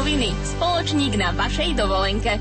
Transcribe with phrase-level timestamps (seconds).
[0.00, 0.32] noviny.
[0.56, 2.40] Spoločník na vašej dovolenke.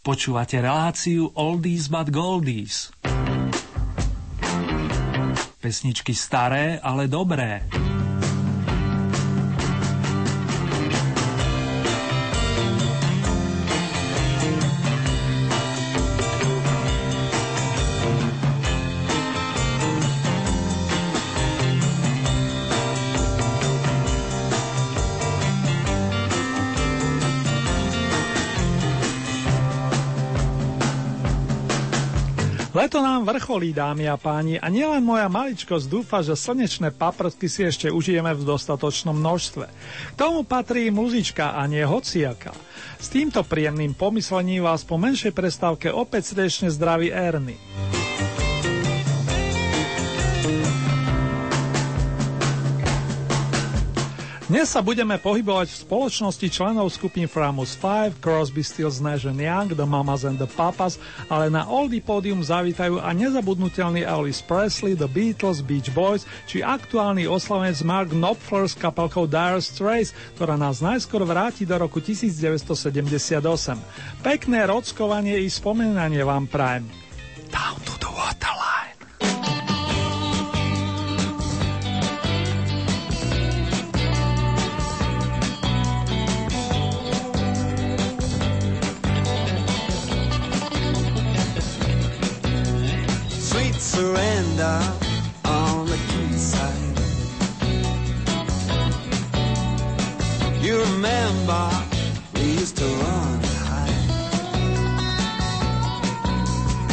[0.00, 2.88] Počúvate reláciu Oldies but Goldies.
[5.60, 7.79] Pesničky staré, ale dobré.
[32.80, 37.60] Leto nám vrcholí, dámy a páni, a nielen moja maličkosť dúfa, že slnečné paprotky si
[37.60, 39.68] ešte užijeme v dostatočnom množstve.
[39.68, 42.56] K tomu patrí muzička a nie hociaka.
[42.96, 47.99] S týmto príjemným pomyslením vás po menšej prestávke opäť srdečne zdraví Ernie.
[54.50, 59.86] Dnes sa budeme pohybovať v spoločnosti členov skupín Framus 5, Crosby, Stills, Nash Young, The
[59.86, 60.98] Mamas and the Papas,
[61.30, 67.30] ale na Oldie pódium zavítajú a nezabudnutelný Elvis Presley, The Beatles, Beach Boys, či aktuálny
[67.30, 72.74] oslavec Mark Knopfler s kapelkou Dire Straits, ktorá nás najskôr vráti do roku 1978.
[74.18, 76.90] Pekné rockovanie i spomenanie vám prajem.
[77.54, 78.69] Down to the waterline.
[94.00, 94.80] Surrender
[95.44, 96.98] on the quayside.
[100.64, 101.64] You remember
[102.34, 103.96] we used to run high.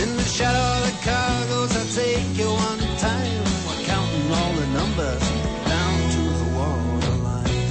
[0.03, 3.43] In the shadow of the cargoes, I take you one time.
[3.65, 5.25] We're counting all the numbers
[5.73, 7.63] down to the waterline.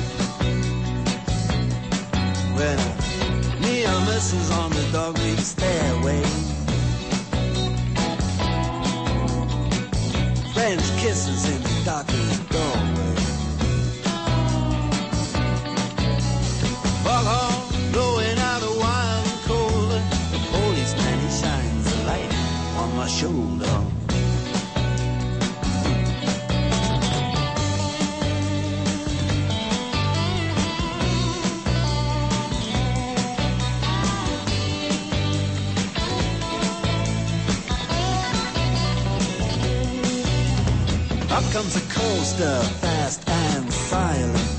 [2.57, 2.79] When
[3.63, 4.49] me and Mrs.
[4.61, 6.46] on the dogleaf stairway.
[10.67, 12.36] Kisses in the darkest
[41.37, 44.56] Up comes a coaster, fast and silent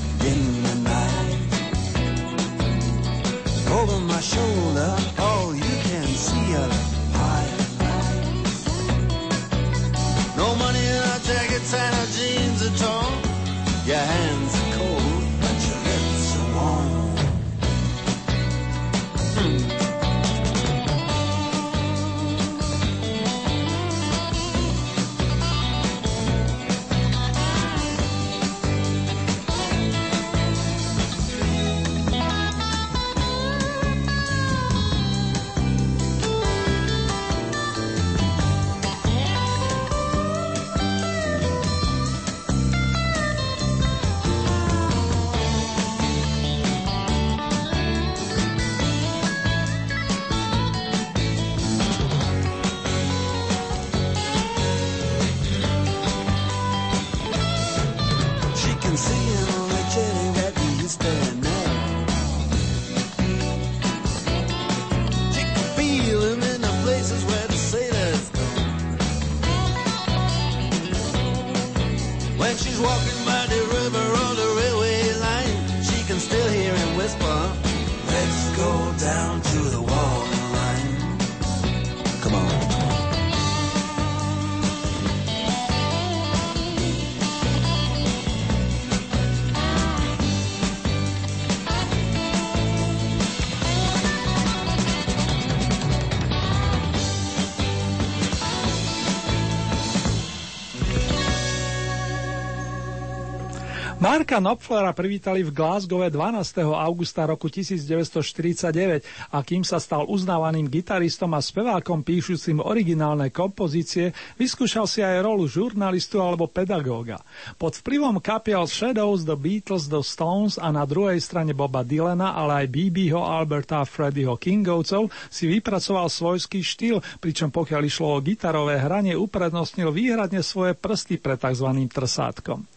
[104.28, 106.60] Marka Knopflera privítali v Glasgow 12.
[106.60, 114.84] augusta roku 1949 a kým sa stal uznávaným gitaristom a spevákom píšucim originálne kompozície, vyskúšal
[114.84, 117.24] si aj rolu žurnalistu alebo pedagóga.
[117.56, 122.68] Pod vplyvom kapiel Shadows, The Beatles, The Stones a na druhej strane Boba Dylana, ale
[122.68, 128.76] aj BBho, Alberta a Freddyho Kingovcov si vypracoval svojský štýl, pričom pokiaľ išlo o gitarové
[128.76, 131.64] hranie, uprednostnil výhradne svoje prsty pre tzv.
[131.88, 132.68] trsátkom.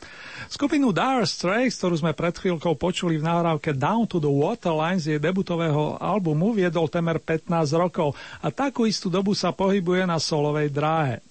[0.52, 5.16] Skupinu Dire Straits, ktorú sme pred chvíľkou počuli v nahrávke Down to the Waterline z
[5.16, 7.48] jej debutového albumu, viedol temer 15
[7.80, 11.24] rokov a takú istú dobu sa pohybuje na solovej dráhe.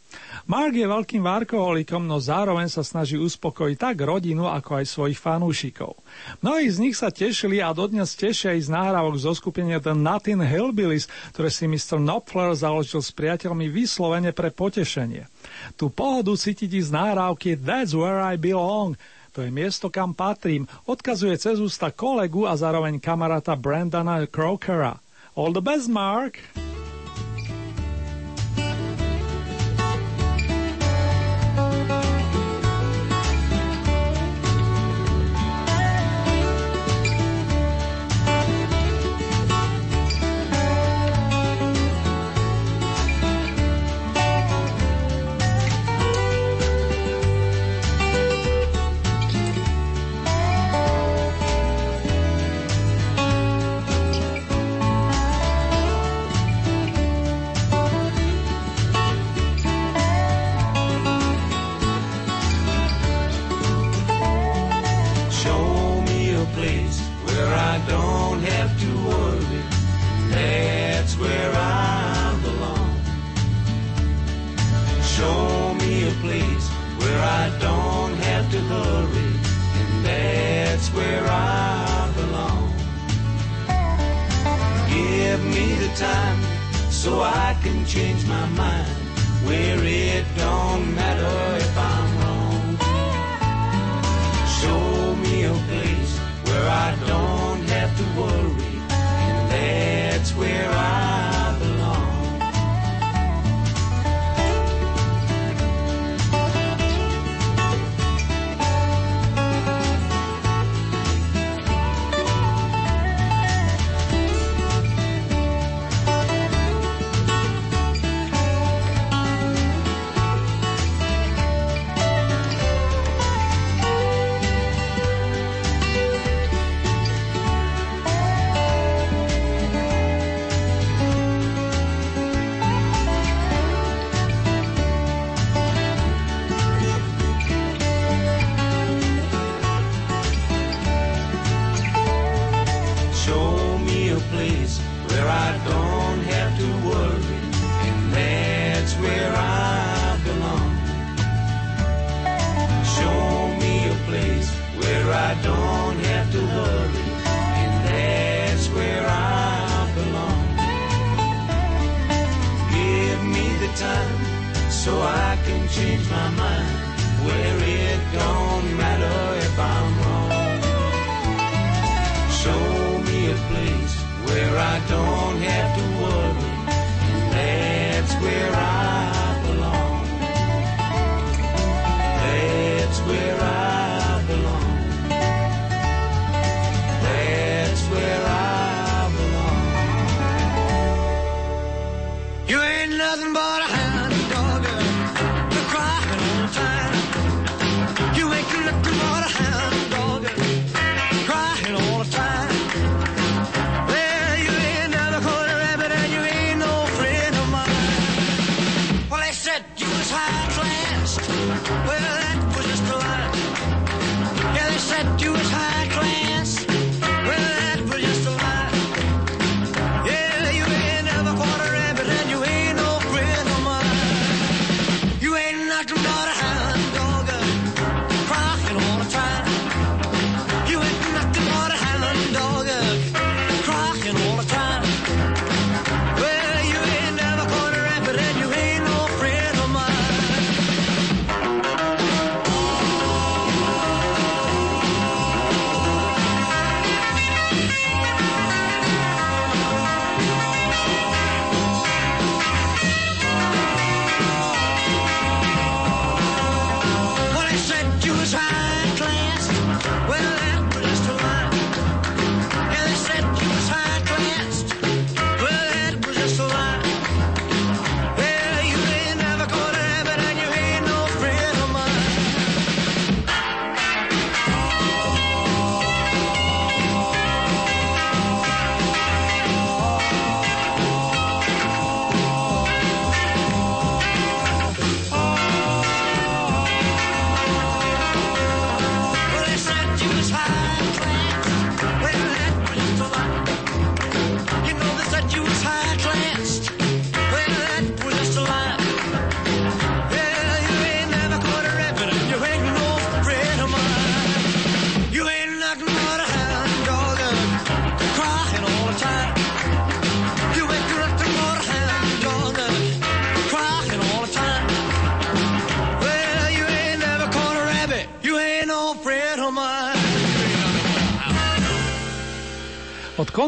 [0.51, 5.95] Mark je veľkým varkoholikom, no zároveň sa snaží uspokojiť tak rodinu, ako aj svojich fanúšikov.
[6.43, 10.43] Mnohí z nich sa tešili a dodnes tešia aj z nahrávok zo skupenia The Nothing
[10.43, 12.03] Hillbillies, ktoré si Mr.
[12.03, 15.31] Knopfler založil s priateľmi vyslovene pre potešenie.
[15.79, 18.99] Tú pohodu cítiť z náhrávky That's where I belong,
[19.31, 24.99] to je miesto, kam patrím, odkazuje cez ústa kolegu a zároveň kamaráta Brandana Crokera.
[25.39, 26.70] All the best, Mark!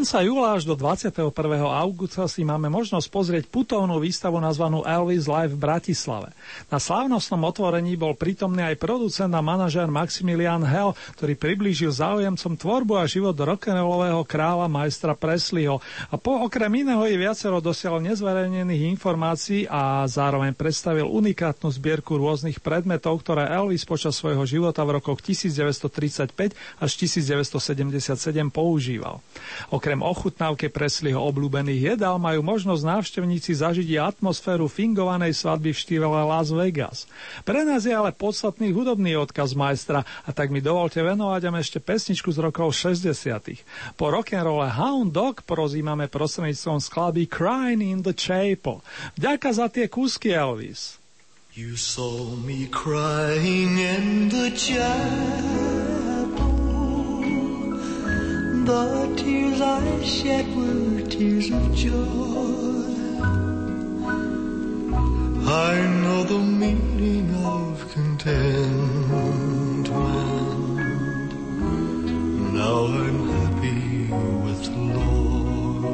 [0.02, 1.30] Konca júla až do 21.
[1.62, 6.34] augusta si máme možnosť pozrieť putovnú výstavu nazvanú Elvis Live v Bratislave.
[6.72, 12.96] Na slávnostnom otvorení bol prítomný aj producent a manažér Maximilian Hell, ktorý priblížil záujemcom tvorbu
[12.96, 19.68] a život rock'n'rollového kráľa majstra Presleyho a po okrem iného i viacero dosiaľ nezverejnených informácií
[19.68, 26.56] a zároveň predstavil unikátnu zbierku rôznych predmetov, ktoré Elvis počas svojho života v rokoch 1935
[26.56, 28.16] až 1977
[28.48, 29.20] používal.
[29.68, 36.48] Okrem ochutnávke Presliho obľúbených jedál majú možnosť návštevníci zažiť atmosféru fingovanej svadby v štýle Las
[36.48, 36.61] Vegas.
[37.42, 41.82] Pre nás je ale podstatný hudobný odkaz majstra a tak mi dovolte venovať vám ešte
[41.82, 43.10] pesničku z rokov 60.
[43.98, 48.84] Po rock'n'rolle Hound Dog prozímame prostredníctvom skladby Crying in the Chapel.
[49.18, 51.02] Vďaka za tie kúsky Elvis.
[51.54, 54.82] You saw me crying in the chapel.
[58.64, 62.61] The tears I shed were tears of joy.
[65.52, 69.88] I know the meaning of contentment.
[72.58, 74.08] Now I'm happy
[74.44, 75.92] with the Lord.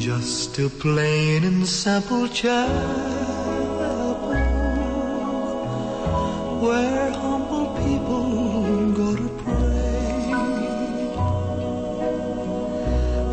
[0.00, 3.12] Just a plain and simple chapel
[6.64, 10.32] where humble people go to pray.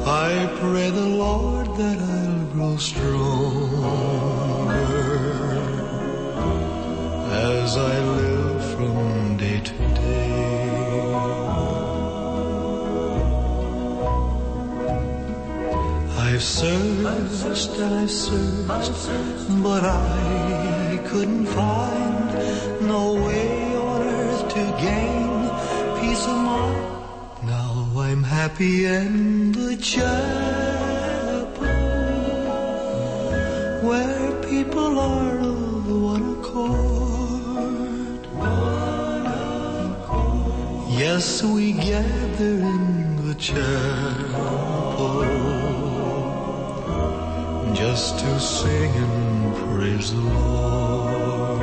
[0.06, 2.19] I pray the Lord that I'll
[2.60, 3.16] grow stronger
[7.32, 11.13] as I live from day to day.
[16.18, 22.28] I've searched and I've searched, but I couldn't find
[22.94, 25.32] no way on earth to gain
[26.01, 26.88] peace of mind.
[27.44, 30.88] Now I'm happy and the chapel
[33.89, 38.22] where people are of one accord.
[41.03, 42.86] Yes, we gather in
[43.25, 45.24] the chapel
[47.74, 51.62] just to sing and praise the Lord.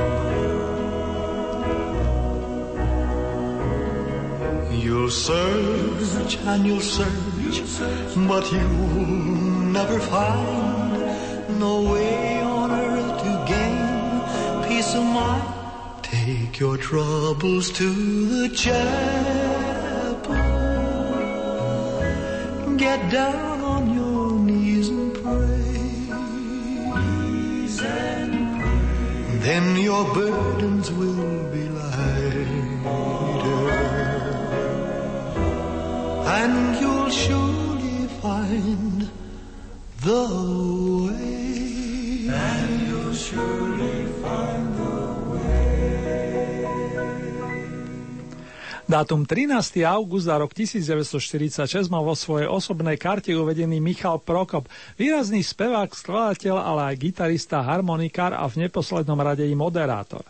[4.85, 7.57] You'll search and you'll search,
[8.31, 9.07] but you'll
[9.79, 10.76] never find
[11.49, 15.53] no way on earth to gain peace of mind.
[16.03, 17.89] Take your troubles to
[18.35, 20.35] the chapel.
[22.77, 25.57] Get down on your knees and pray.
[29.47, 32.47] Then your burdens will be lighter.
[36.39, 39.09] And you'll surely find
[40.03, 40.76] the
[48.87, 49.83] Dátum 13.
[49.83, 56.55] august za rok 1946 mal vo svojej osobnej karte uvedený Michal Prokop, výrazný spevák, skladateľ,
[56.55, 60.23] ale aj gitarista, harmonikár a v neposlednom rade i moderátor.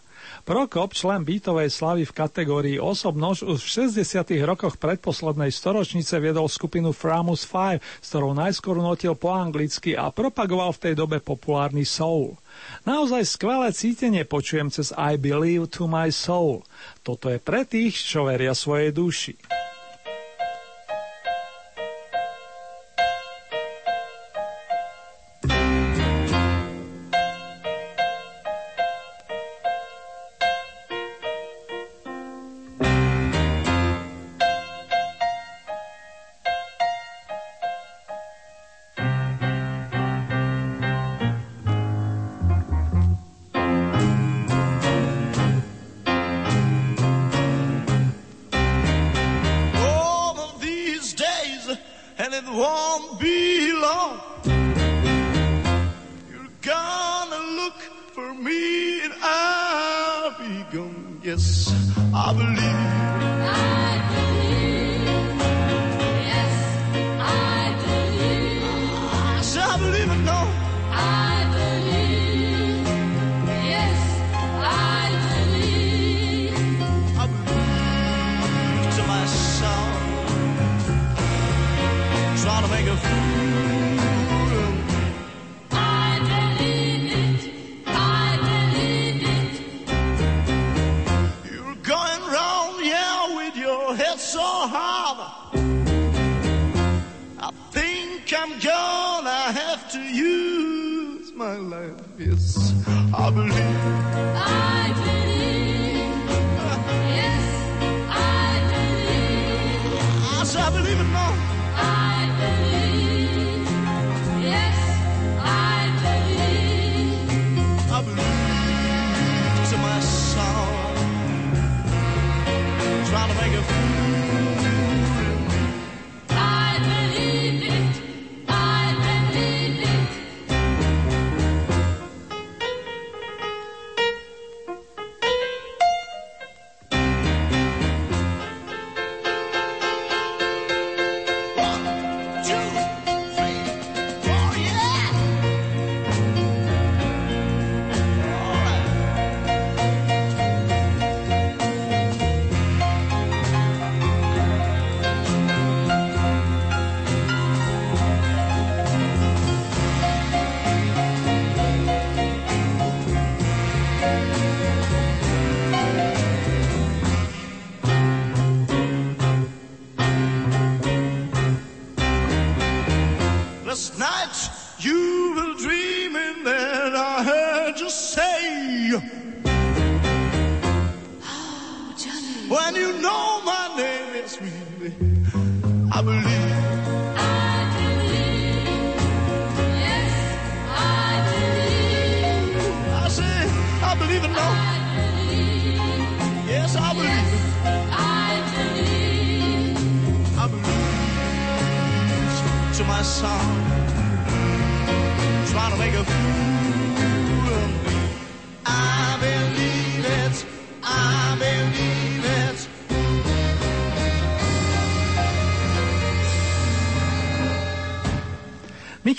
[0.49, 4.25] Prokop, člen bytovej slavy v kategórii osobnosť, už v 60.
[4.49, 10.73] rokoch predposlednej storočnice viedol skupinu Framus 5, s ktorou najskôr notil po anglicky a propagoval
[10.73, 12.41] v tej dobe populárny soul.
[12.87, 16.63] Naozaj skvelé cítenie počujem cez I Believe to my soul.
[17.03, 19.35] Toto je pre tých, čo veria svojej duši.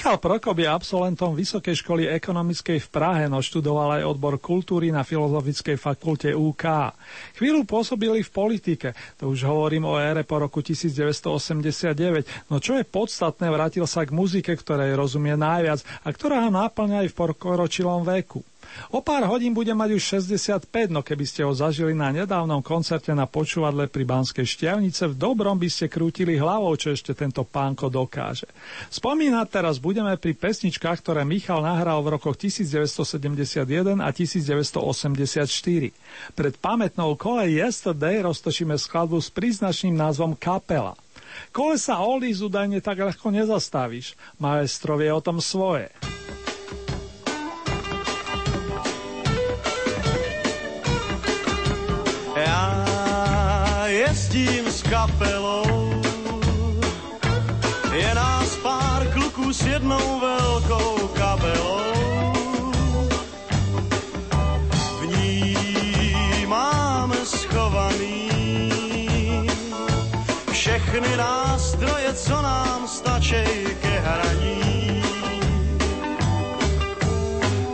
[0.07, 5.03] Michal Prokop je absolventom Vysokej školy ekonomickej v Prahe, no študoval aj odbor kultúry na
[5.03, 6.95] Filozofickej fakulte UK.
[7.35, 12.87] Chvíľu pôsobili v politike, to už hovorím o ére po roku 1989, no čo je
[12.87, 18.07] podstatné, vrátil sa k muzike, ktorej rozumie najviac a ktorá ho náplňa aj v pokročilom
[18.07, 18.47] veku.
[18.93, 23.11] O pár hodín bude mať už 65, no keby ste ho zažili na nedávnom koncerte
[23.11, 27.91] na počúvadle pri Banskej Štiavnice, v dobrom by ste krútili hlavou, čo ešte tento pánko
[27.91, 28.47] dokáže.
[28.87, 35.91] Spomínať teraz budeme pri pesničkách, ktoré Michal nahral v rokoch 1971 a 1984.
[36.37, 40.95] Pred pamätnou kole Yesterday roztočíme skladbu s príznačným názvom Kapela.
[41.51, 44.15] Kolesa oldies údajne tak ľahko nezastavíš.
[44.41, 45.91] Maestro vie o tom svoje.
[54.17, 56.01] Jezdím s kapelou,
[57.93, 62.33] je nás pár kluků s jednou velkou kabelou.
[65.01, 68.29] V ní máme schovaný
[70.51, 73.45] všechny nástroje, co nám stačí
[73.81, 75.03] ke hraní.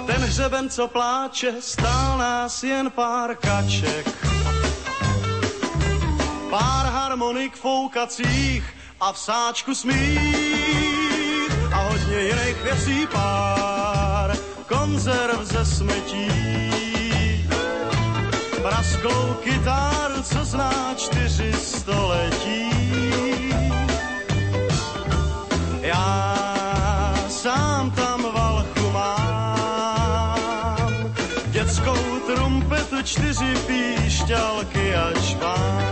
[0.08, 4.24] Ten hřeben, co pláče, stál nás jen pár kaček
[6.54, 8.64] pár harmonik foukacích
[9.02, 14.38] a v sáčku smích a hodně jiných věcí pár
[14.68, 16.30] konzerv ze smetí.
[18.62, 22.70] Prasklou kytáru, co zná čtyři století.
[25.82, 26.36] Já
[27.30, 30.38] sám tam valchu mám,
[31.46, 35.83] dětskou trumpetu, čtyři píšťalky a čván.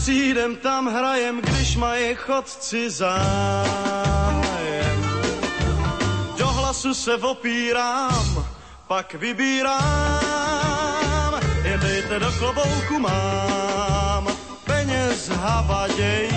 [0.00, 3.60] Přijdem, tam hrajem, když mají chodci zájem.
[6.38, 8.46] Do hlasu se opírám,
[8.86, 9.80] pak vybírám,
[11.80, 14.28] dejte do klobouku mám,
[14.64, 16.30] peněz havaděj.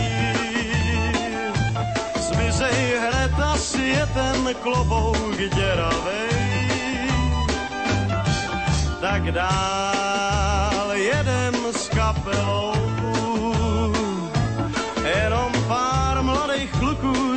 [2.20, 6.30] Zmizej hned, asi je ten klobouk děravej.
[9.02, 12.73] Tak dál jedem s kapelou,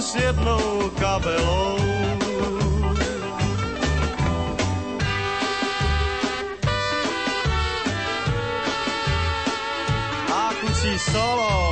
[0.07, 1.79] s jednou kabelou.
[10.31, 11.66] A kluci solo,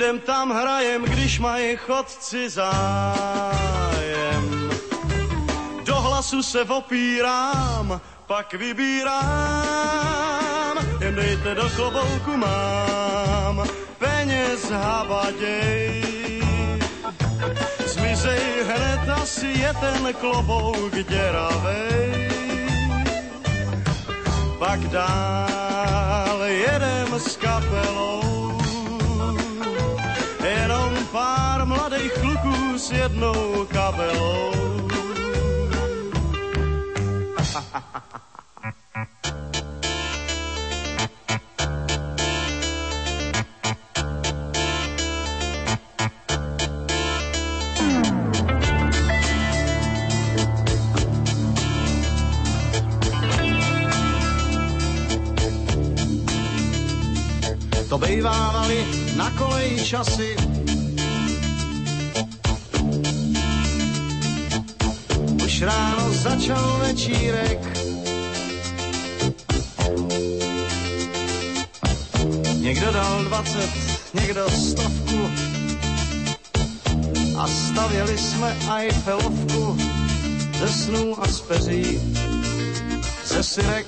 [0.00, 2.70] přijdem tam hrajem, když mají chodci zájem.
[5.84, 9.18] Do hlasu se opírám, pak vybírám,
[11.00, 13.64] jen dejte do klobouku mám,
[13.98, 16.02] peněz havaděj.
[17.86, 22.30] Zmizej hned, asi je ten klobouk děravej.
[24.58, 28.19] Pak dál jedem s kapelou,
[32.90, 34.50] s jednou kabelou.
[57.90, 58.86] To bejvávali
[59.18, 60.49] na koleji časy.
[65.60, 67.58] Ráno začal večírek.
[72.58, 73.70] Někdo dal 20,
[74.14, 75.30] někdo stovku.
[77.38, 79.78] A stavěli jsme Eiffelovku
[80.58, 82.00] ze snů a z peří,
[83.24, 83.86] ze syrek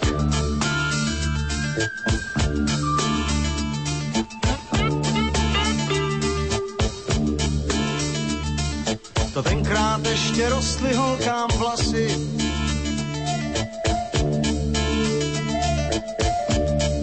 [9.33, 12.19] To tenkrát ještě rostly holkám vlasy.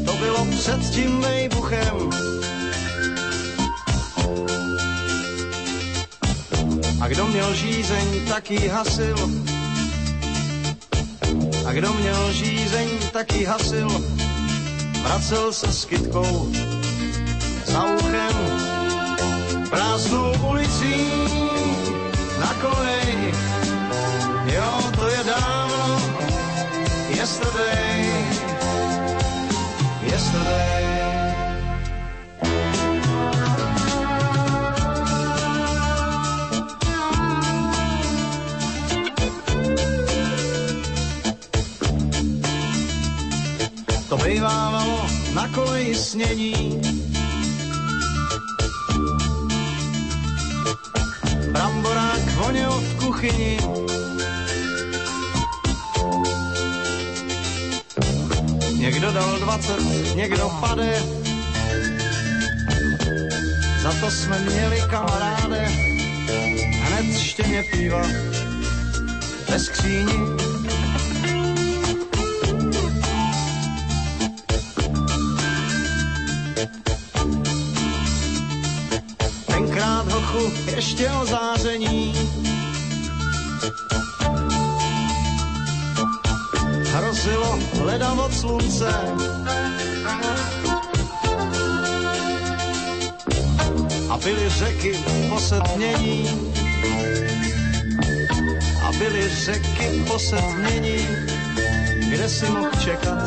[0.06, 2.10] To bylo před tím vejbuchem.
[7.02, 9.30] A kdo měl žízeň, tak jí hasil.
[11.66, 13.90] A kdo měl žízeň, tak jí hasil.
[15.02, 16.52] Vracel se s kytkou
[17.66, 18.36] za uchem
[19.70, 20.96] prázdnou ulicí
[22.62, 23.34] kolej.
[24.54, 25.88] Jo, to je dávno,
[27.16, 28.04] yesterday,
[30.04, 30.80] yesterday.
[44.10, 46.82] To bejvávalo na koleji snění,
[53.20, 53.58] kuchyni.
[58.78, 61.04] Někdo dal 20, někdo pade.
[63.82, 65.66] Za to jsme měli kamaráde.
[66.82, 68.02] Hned štěně piva
[69.50, 70.20] ve skříni.
[79.48, 82.29] Tenkrát hochu ještě o záření.
[88.40, 88.92] Slunce.
[94.10, 94.92] A byly řeky
[95.30, 96.52] posedmění.
[98.84, 101.08] A byly řeky posedmění,
[102.10, 103.20] kde si mohl čekat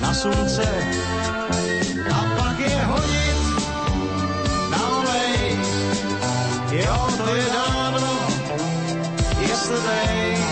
[0.00, 0.68] na slunce.
[2.12, 3.40] A pak je hodit
[4.70, 5.58] na olej.
[6.70, 8.28] Jo, to je dávno,
[9.40, 10.43] yesterday.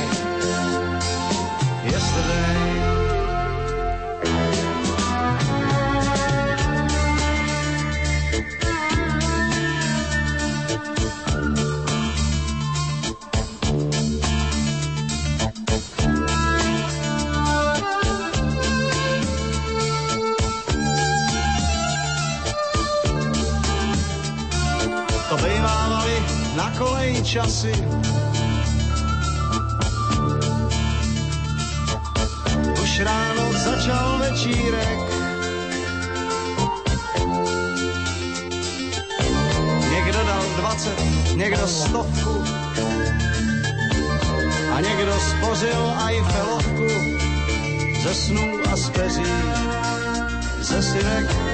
[27.32, 27.72] Časy.
[32.82, 34.98] Už ráno začal večírek.
[39.90, 40.90] Někdo dal 20,
[41.36, 42.44] někdo stovku.
[44.72, 46.88] A někdo spořil Eiffelovku
[48.02, 49.32] ze snů a z peří,
[50.60, 51.51] ze synek.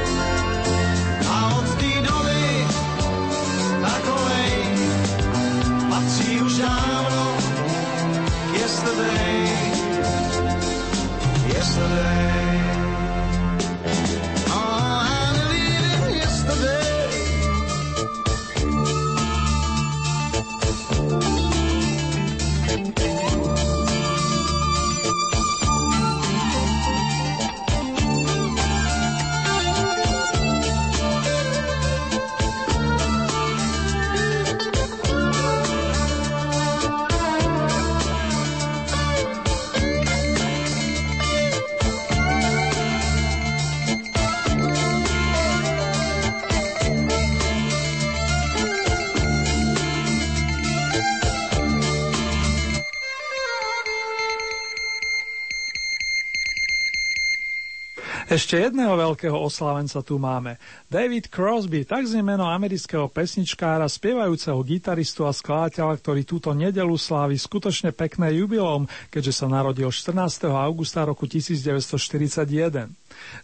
[58.49, 60.57] Ešte jedného veľkého oslávenca tu máme.
[60.89, 67.37] David Crosby, tak znie meno amerického pesničkára, spievajúceho gitaristu a skladateľa, ktorý túto nedelu slávi
[67.37, 70.49] skutočne pekné jubilom, keďže sa narodil 14.
[70.49, 72.89] augusta roku 1941.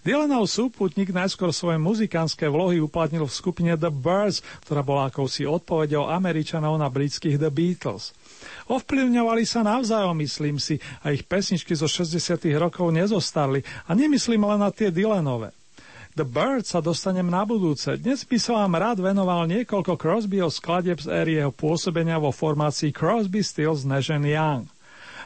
[0.00, 6.08] Dylanov súputník najskôr svoje muzikánske vlohy uplatnil v skupine The Birds, ktorá bola akousi odpovedou
[6.08, 8.16] Američanov na britských The Beatles.
[8.64, 12.40] Ovplyvňovali sa navzájom, myslím si, a ich pesničky zo 60.
[12.56, 15.52] rokov nezostarli a nemyslím len na tie Dylanové.
[16.14, 17.90] The Bird sa dostanem na budúce.
[17.98, 22.94] Dnes by som vám rád venoval niekoľko Crosbyho skladeb z éry jeho pôsobenia vo formácii
[22.94, 24.70] Crosby, Stills, Nash Young.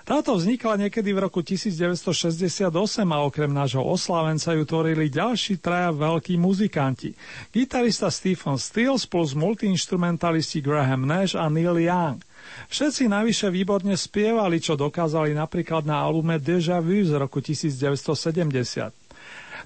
[0.09, 2.73] Táto vznikla niekedy v roku 1968
[3.13, 7.13] a okrem nášho oslávenca ju tvorili ďalší traja veľkí muzikanti.
[7.53, 12.25] Gitarista Stephen Stills plus multiinstrumentalisti Graham Nash a Neil Young.
[12.67, 18.91] Všetci navyše výborne spievali, čo dokázali napríklad na albume Deja Vu z roku 1970.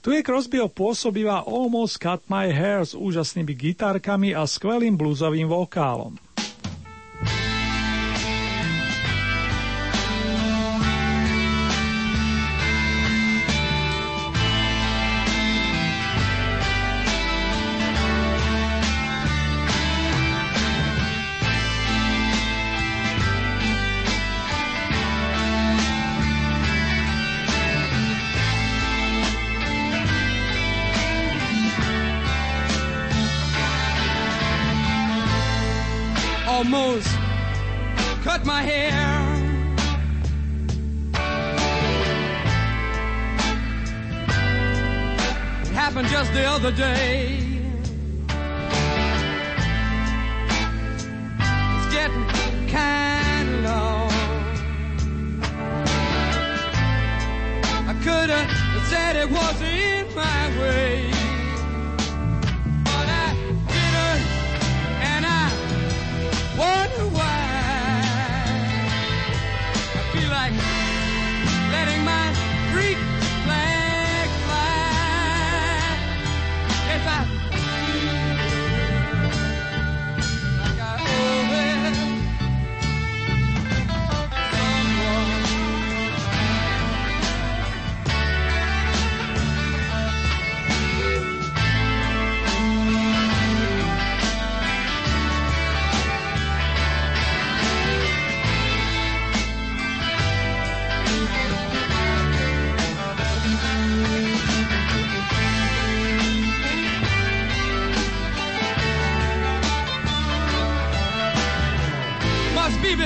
[0.03, 6.19] Tu je Crosbyho pôsobivá Almost Cut My Hair s úžasnými gitárkami a skvelým bluesovým vokálom.
[46.03, 47.39] Happened just the other day.
[51.77, 54.13] It's getting kind of long.
[57.89, 61.22] I could have said it wasn't in my way.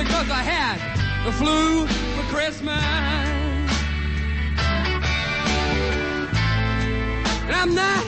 [0.03, 0.77] Because I had
[1.25, 2.83] the flu for Christmas.
[7.47, 8.03] And I'm not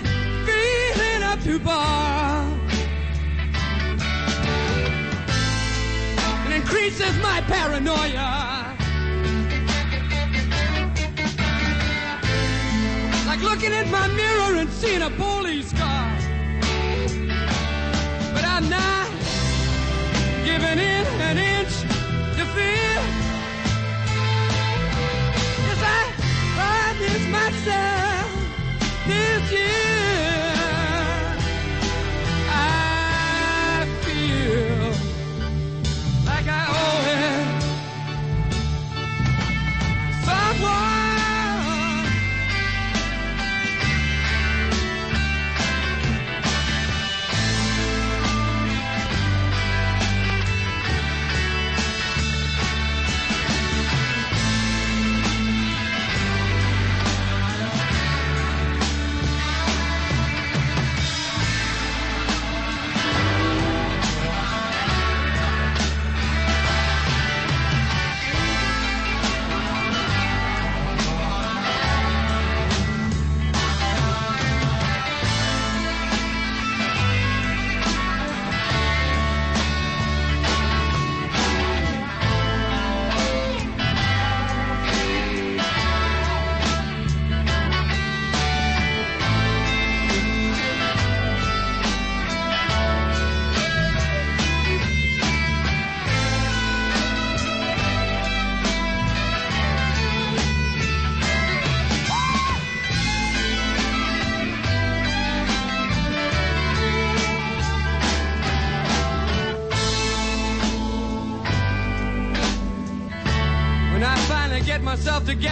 [0.46, 2.46] feeling up to bar.
[6.46, 8.76] It increases my paranoia.
[13.26, 16.18] Like looking at my mirror and seeing a police car.
[18.34, 19.10] But I'm not
[20.46, 21.59] giving in an inch
[27.30, 28.32] myself
[29.08, 29.79] this year.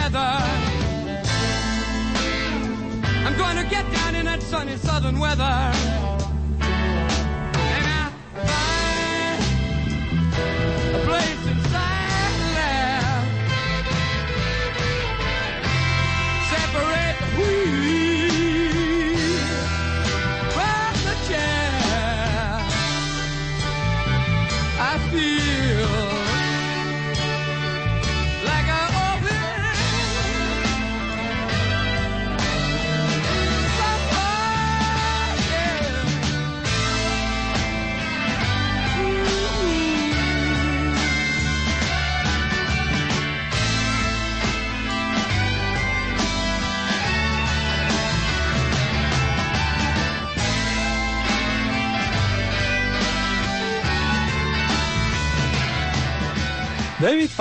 [0.08, 0.42] Together,
[3.26, 5.77] I'm to get down in that sunny southern weather.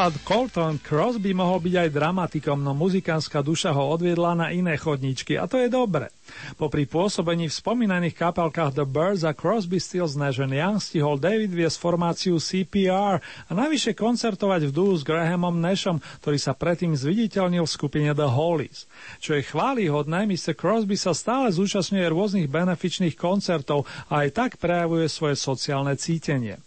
[0.08, 5.40] of Colton Crosby mohol byť aj dramatikom, no muzikánska duša ho odviedla na iné chodničky
[5.40, 6.12] a to je dobre.
[6.60, 11.80] Popri pôsobení v spomínaných kapelkách The Birds a Crosby, Stills Nash Young stihol David viesť
[11.80, 17.72] formáciu CPR a navyše koncertovať v duhu s Grahamom Nashom, ktorý sa predtým zviditeľnil v
[17.72, 18.84] skupine The Hollies.
[19.24, 20.60] Čo je chválihodné, Mr.
[20.60, 26.60] Crosby sa stále zúčastňuje rôznych benefičných koncertov a aj tak prejavuje svoje sociálne cítenie.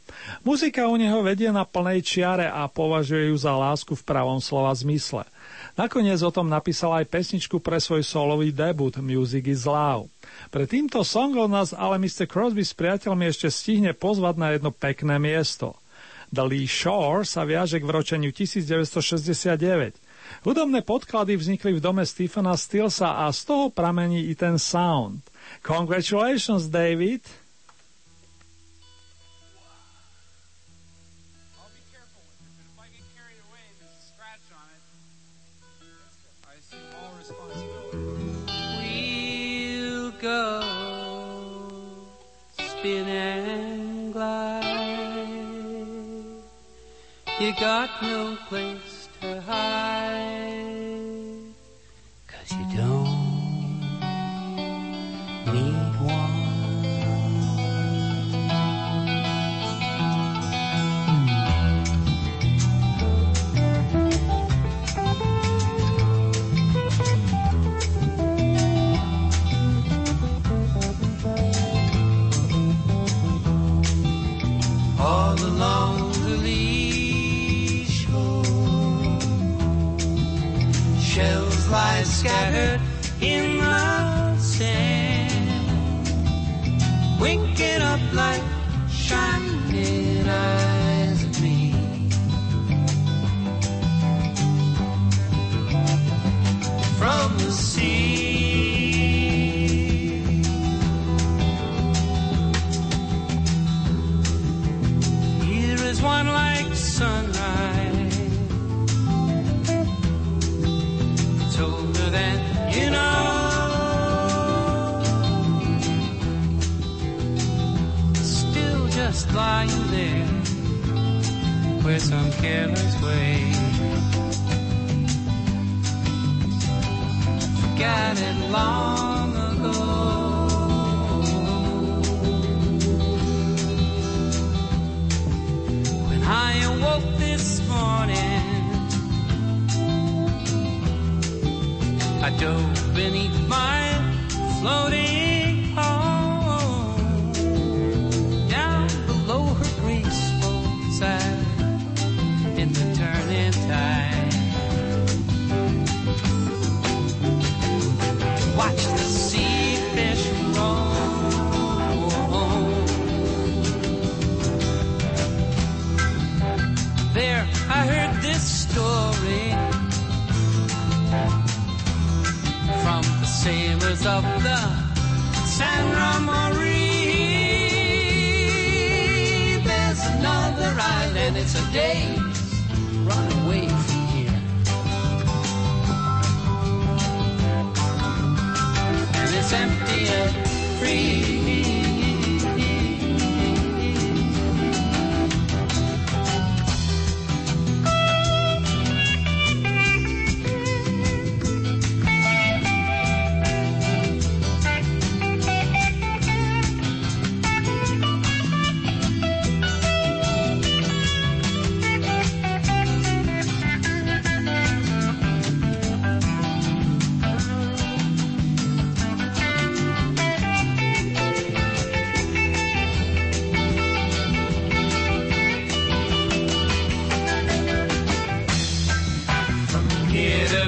[0.42, 4.70] Muzika u neho vedie na plnej čiare a považuje ju za lásku v pravom slova
[4.76, 5.26] zmysle.
[5.74, 10.12] Nakoniec o tom napísal aj pesničku pre svoj solový debut Music is Love.
[10.50, 12.28] Pre týmto songom nás ale Mr.
[12.28, 15.78] Crosby s priateľmi ešte stihne pozvať na jedno pekné miesto.
[16.30, 19.98] The Lee Shore sa viaže k vročeniu 1969.
[20.46, 25.26] Hudobné podklady vznikli v dome Stephena Stillsa a z toho pramení i ten sound.
[25.66, 27.26] Congratulations, David!
[40.20, 40.60] Go
[42.52, 44.64] spin and glide.
[47.40, 48.69] You got no place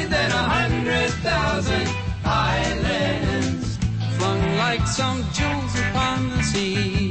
[0.08, 1.88] than a hundred thousand
[2.24, 3.78] islands
[4.16, 7.01] flung like some jewels upon the sea.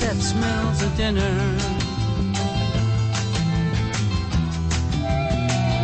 [0.00, 1.58] Sunset smells of dinner.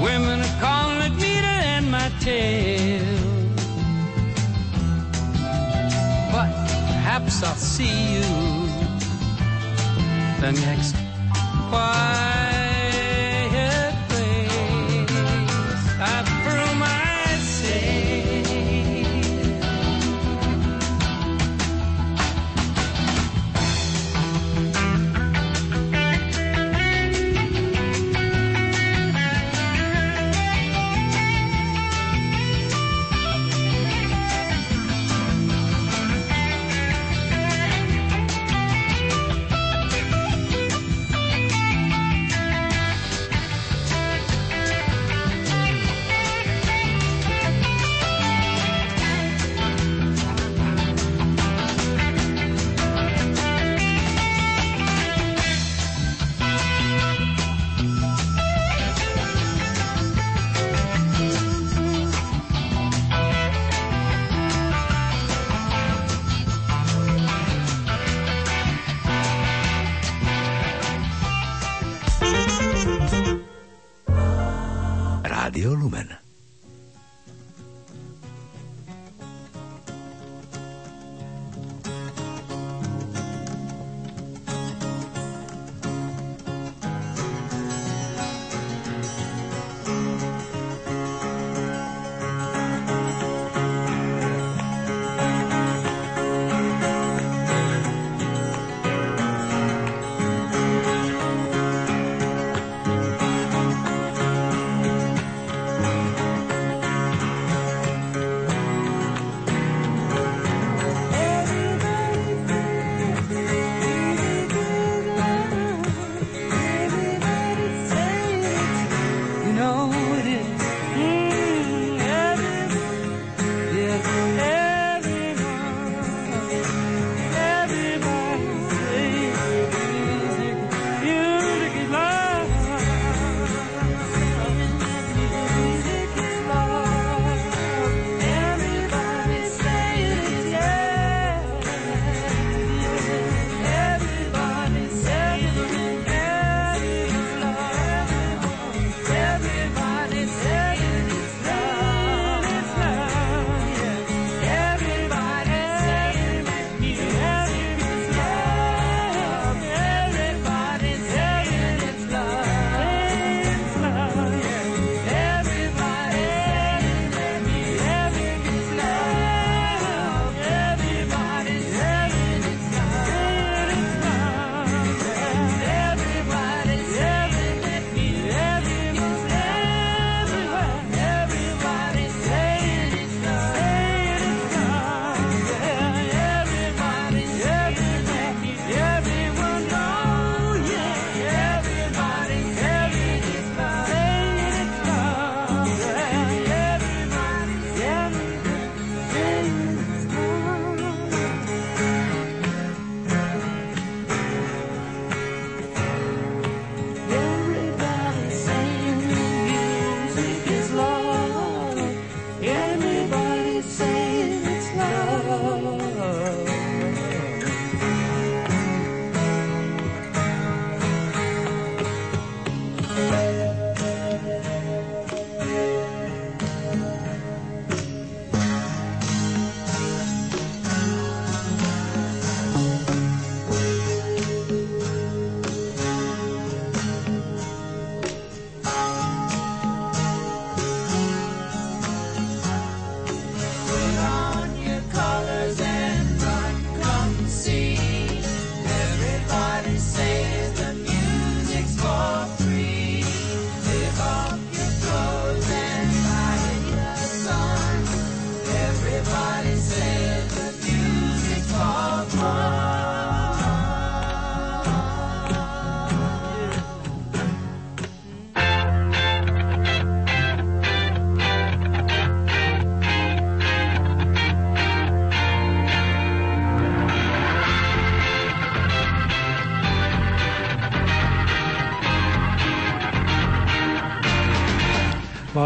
[0.02, 3.04] Women are calling it meter and my tail.
[6.32, 6.50] But
[6.88, 8.22] perhaps I'll see you
[10.40, 10.96] the next
[11.68, 12.55] quiet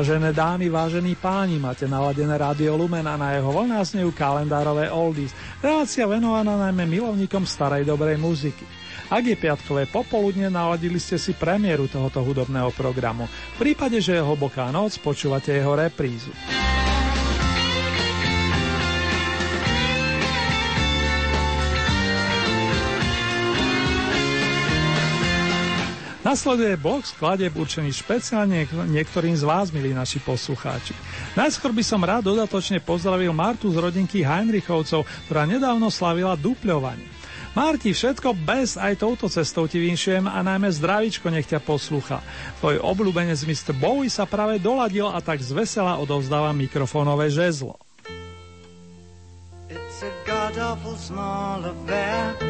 [0.00, 5.36] Vážené dámy, vážení páni, máte naladené rádio Lumen a na jeho vlná znejú kalendárové oldies,
[5.60, 8.64] relácia venovaná najmä milovníkom starej dobrej muziky.
[9.12, 13.28] Ak je piatkové popoludne, naladili ste si premiéru tohoto hudobného programu.
[13.60, 16.32] V prípade, že je hlboká noc, počúvate jeho reprízu.
[26.20, 30.92] Nasleduje blok skladeb určený špeciálne niektorým z vás, milí naši poslucháči.
[31.32, 37.08] Najskôr by som rád dodatočne pozdravil Martu z rodinky Heinrichovcov, ktorá nedávno slavila dupľovanie.
[37.56, 42.20] Marti, všetko bez aj touto cestou ti vinšujem a najmä zdravičko nech ťa poslúcha.
[42.60, 43.72] Tvoj obľúbenec Mr.
[43.72, 47.80] Bowie sa práve doladil a tak zvesela odovzdáva mikrofónové žezlo.
[49.72, 52.49] It's a god-awful small affair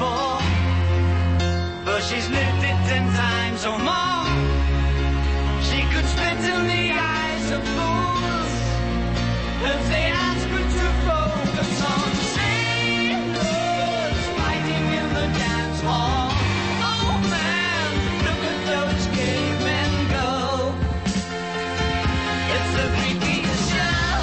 [0.00, 0.40] for,
[1.84, 4.24] for she's lived it ten times or more.
[5.68, 6.86] She could spit in the
[7.16, 8.52] eyes of fools
[9.72, 16.30] if they ask her to focus on sailors fighting in the dance hall.
[16.92, 17.88] Oh man,
[18.26, 20.30] look at those cavemen go.
[22.56, 24.20] It's the freakiest show.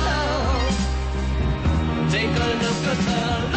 [2.15, 3.57] Take a look at the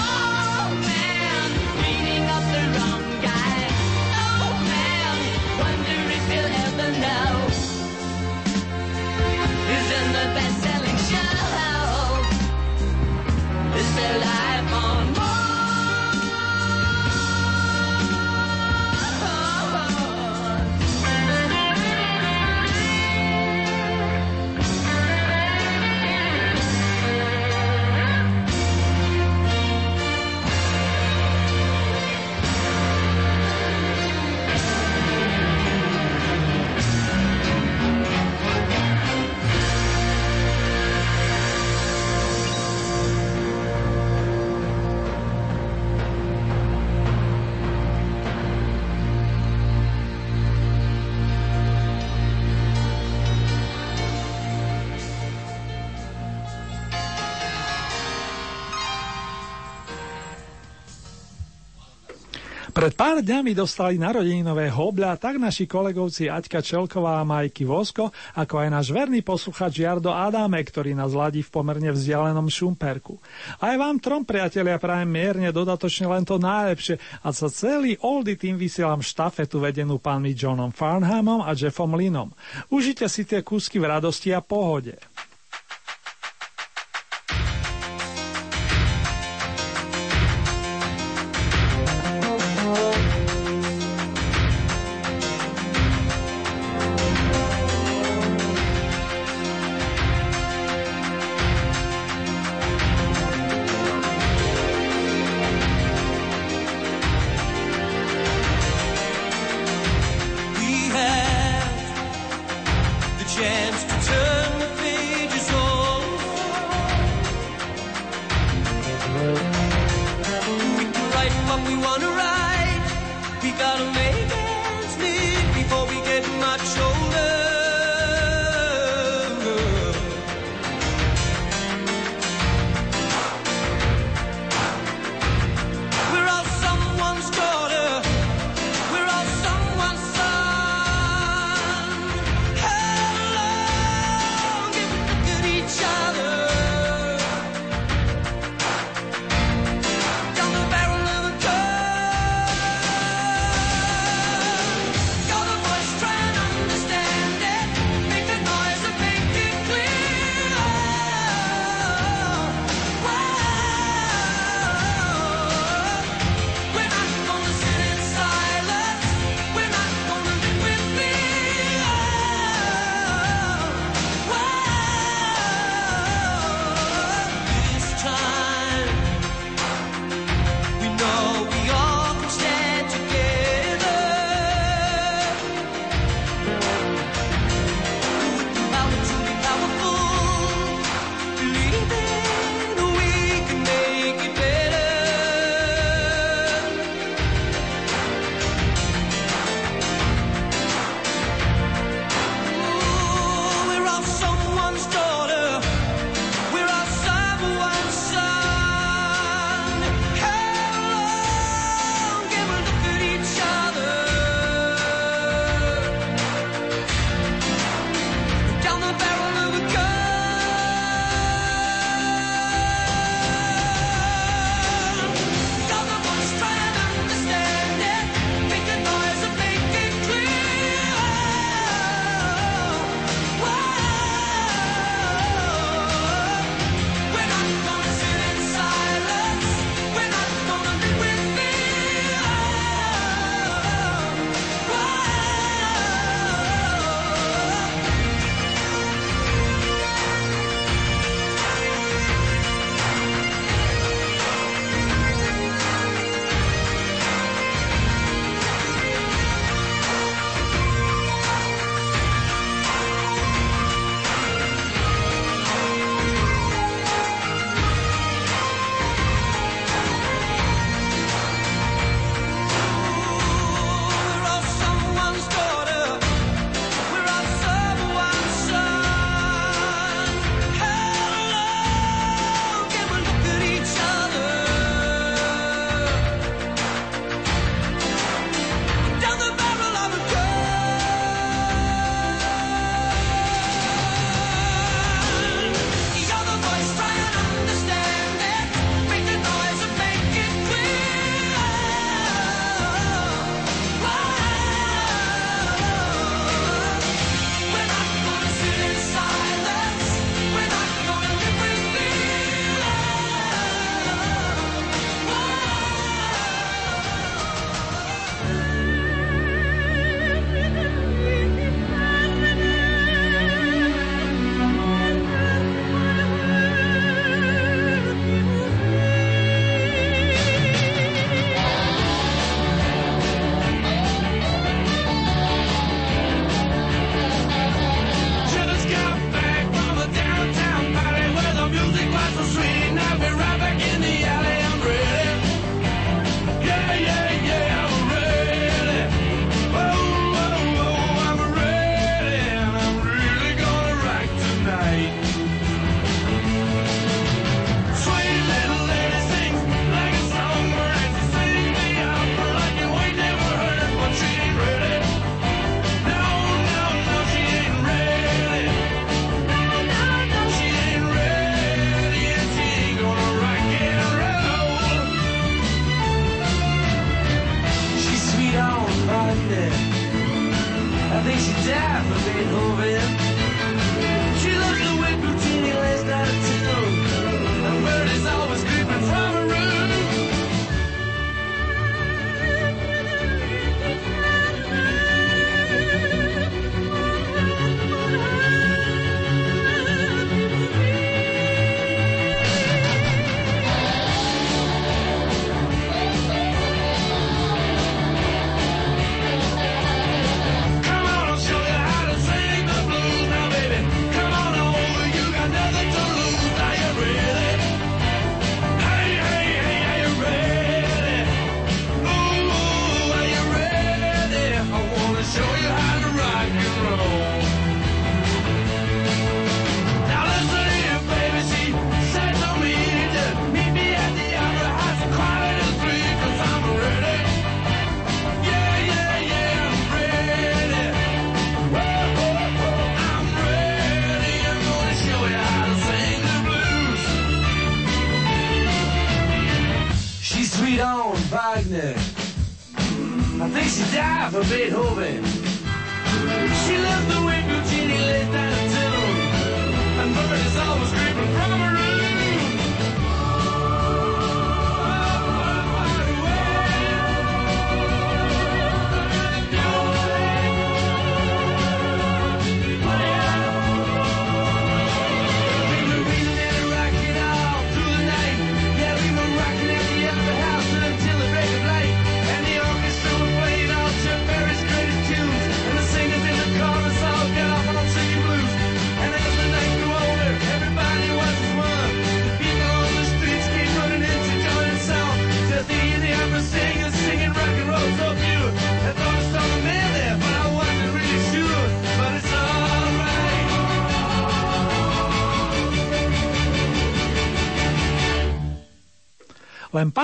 [62.81, 68.57] Pred pár dňami dostali narodeninové hobľa tak naši kolegovci Aťka Čelková a Majky Vosko, ako
[68.57, 73.21] aj náš verný posluchač Jardo Adame, ktorý nás ladí v pomerne vzdialenom Šumperku.
[73.61, 78.57] Aj vám trom priatelia prajem mierne dodatočne len to najlepšie a za celý oldy tým
[78.57, 82.33] vysielam štafetu vedenú pánmi Johnom Farnhamom a Jeffom Linom.
[82.73, 84.97] Užite si tie kúsky v radosti a pohode.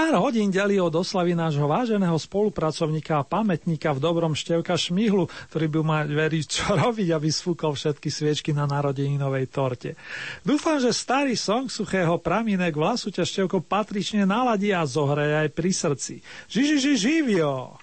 [0.07, 5.67] Pár hodín delí od oslavy nášho váženého spolupracovníka a pamätníka v dobrom Števka Šmihlu, ktorý
[5.67, 9.99] by mal veriť, čo robiť, aby sfúkol všetky sviečky na narodeninovej torte.
[10.47, 15.75] Dúfam, že starý song suchého pramínek vlasu ťa Števko patrične naladí a zohraje aj pri
[15.75, 16.23] srdci.
[16.47, 17.75] Žiži, ži, živio!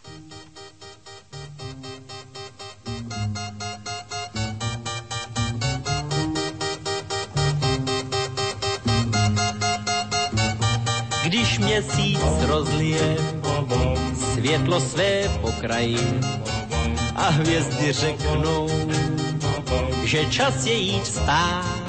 [11.35, 13.17] Když měsíc rozlije
[14.33, 16.21] světlo své pokraji
[17.15, 18.69] a hvězdy řeknou,
[20.05, 21.83] že čas je jít spát.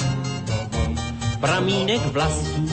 [1.40, 2.70] Pramínek vlasů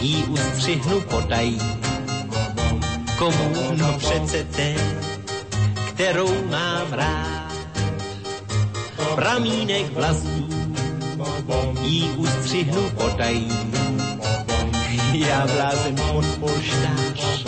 [0.00, 1.58] jí ustřihnu potají.
[3.18, 3.50] Komu?
[3.76, 4.74] No přece té,
[5.88, 7.52] kterou mám rád.
[9.14, 10.48] Pramínek vlasů
[11.82, 13.52] jí ustřihnu potají.
[15.16, 17.44] Já blázen pod polštář,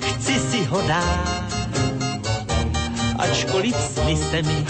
[0.00, 1.44] chci si ho dát.
[3.18, 4.66] Ačkoliv sny se mi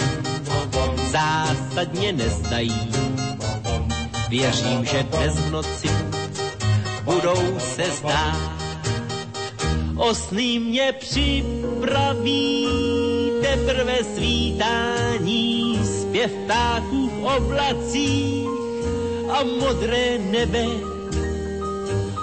[1.11, 2.91] zásadně nezdají.
[4.29, 5.89] Věřím, že dnes v noci
[7.03, 8.51] budou se zdát.
[9.97, 12.67] O sny mě připraví
[13.41, 18.47] teprve svítání, zpěv ptáků v oblacích
[19.29, 20.88] a modré nebe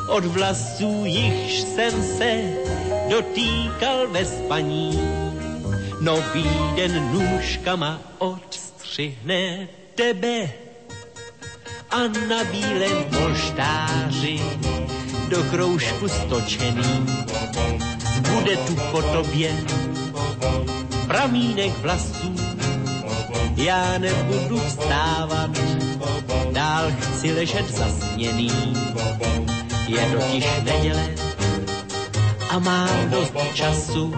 [0.08, 2.42] od vlasů jichž jsem se
[3.10, 5.00] dotýkal ve spaní.
[6.00, 10.50] Nový den nůžkama odstřihne tebe
[11.90, 11.98] a
[12.28, 14.40] na bílém polštáři
[15.28, 17.06] do kroužku stočený
[18.16, 19.52] zbude tu po tobě
[21.06, 22.36] pramínek vlasů.
[23.56, 25.50] Já nebudu vstávat,
[26.52, 28.52] dál chci ležet zasněný.
[29.88, 31.14] Je totiž neděle
[32.50, 34.14] a mám dost času.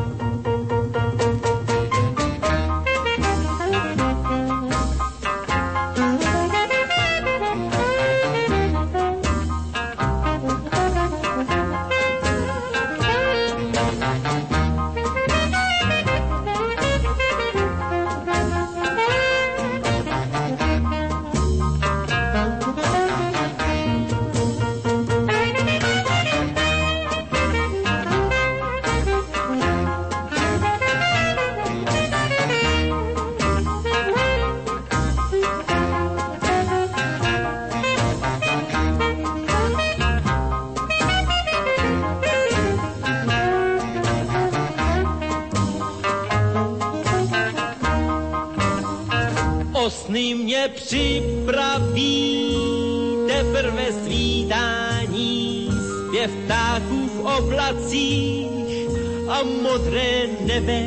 [60.48, 60.80] Nebe.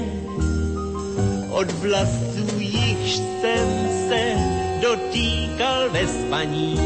[1.51, 3.67] Od vlasů jichž jsem
[4.09, 4.23] se
[4.81, 6.79] dotýkal ve spaní.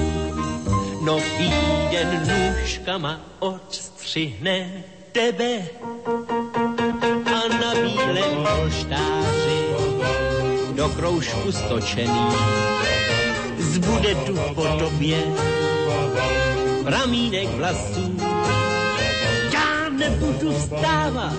[1.01, 1.53] Nový
[1.91, 5.61] den nůžkama odstřihne tebe
[7.25, 9.61] a na bílém polštáři
[10.75, 12.27] do kroužku stočený.
[13.59, 15.17] Zbude tu po tobě
[16.83, 18.17] pramínek vlasů.
[19.53, 21.33] Já nebudu vstávat,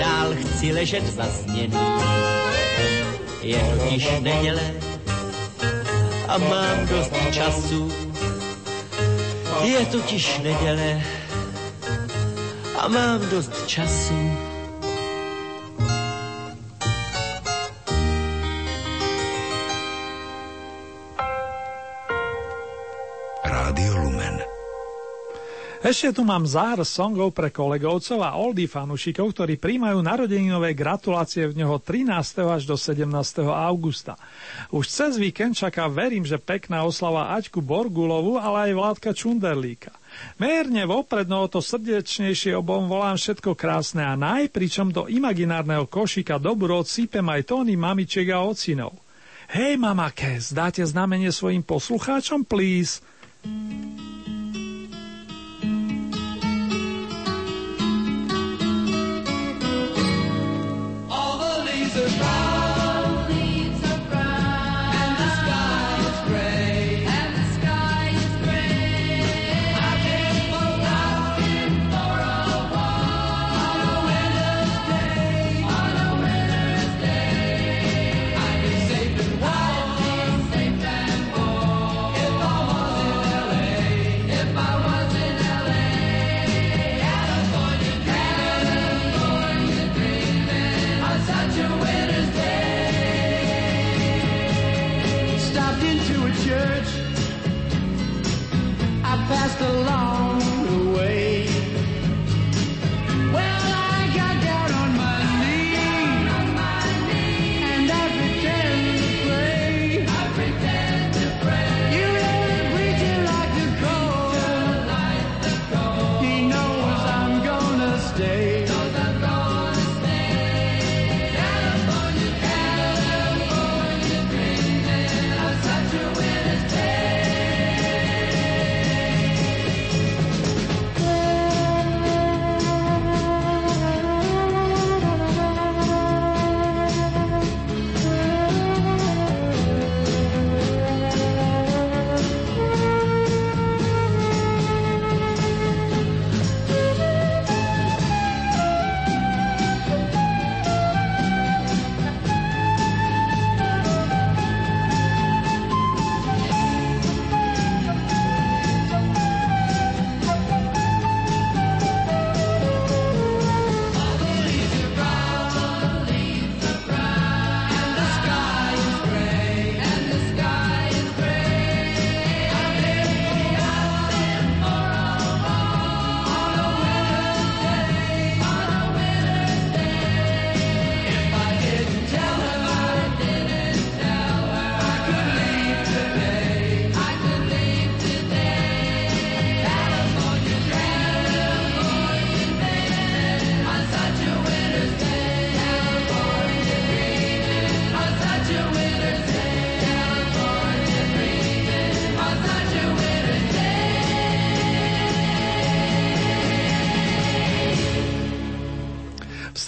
[0.00, 1.78] dál chci ležet zasněný.
[3.42, 4.72] Je totiž neděle
[6.28, 7.92] a mám dost času.
[9.62, 11.02] Je totiž neděle
[12.78, 14.55] a mám dost času.
[25.96, 31.64] Ešte tu mám zár songov pre kolegovcov a oldie fanúšikov, ktorí príjmajú narodeninové gratulácie v
[31.64, 32.12] neho 13.
[32.44, 33.08] až do 17.
[33.48, 34.20] augusta.
[34.68, 39.88] Už cez víkend čaká verím, že pekná oslava Aťku Borgulovu, ale aj Vládka Čunderlíka.
[40.36, 46.36] Merne vopred, o to srdečnejšie obom volám všetko krásne a naj, pričom do imaginárneho košíka
[46.36, 48.92] dobro sypem aj tóny mamičiek a ocinov.
[49.48, 53.00] Hej, mama Kes, dáte znamenie svojim poslucháčom, please?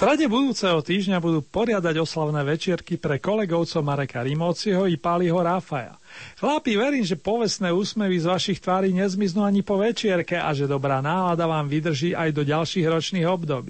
[0.08, 6.00] V strade budúceho týždňa budú poriadať oslavné večierky pre kolegovcov Mareka Rimóciho i Páliho Rafaja.
[6.40, 11.04] Chlapi, verím, že povestné úsmevy z vašich tvári nezmiznú ani po večierke a že dobrá
[11.04, 13.68] nálada vám vydrží aj do ďalších ročných období.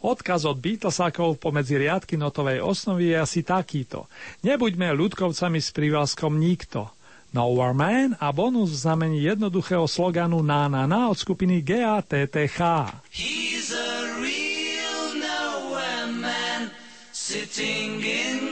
[0.00, 4.08] Odkaz od Beatlesákov pomedzi riadky notovej osnovy je asi takýto.
[4.40, 6.88] Nebuďme ľudkovcami s prívlaskom nikto.
[7.36, 12.56] Nowhere Man a bonus v znamení jednoduchého sloganu Na na na od skupiny GATTH.
[13.12, 14.33] He's a real
[17.26, 18.43] sitting in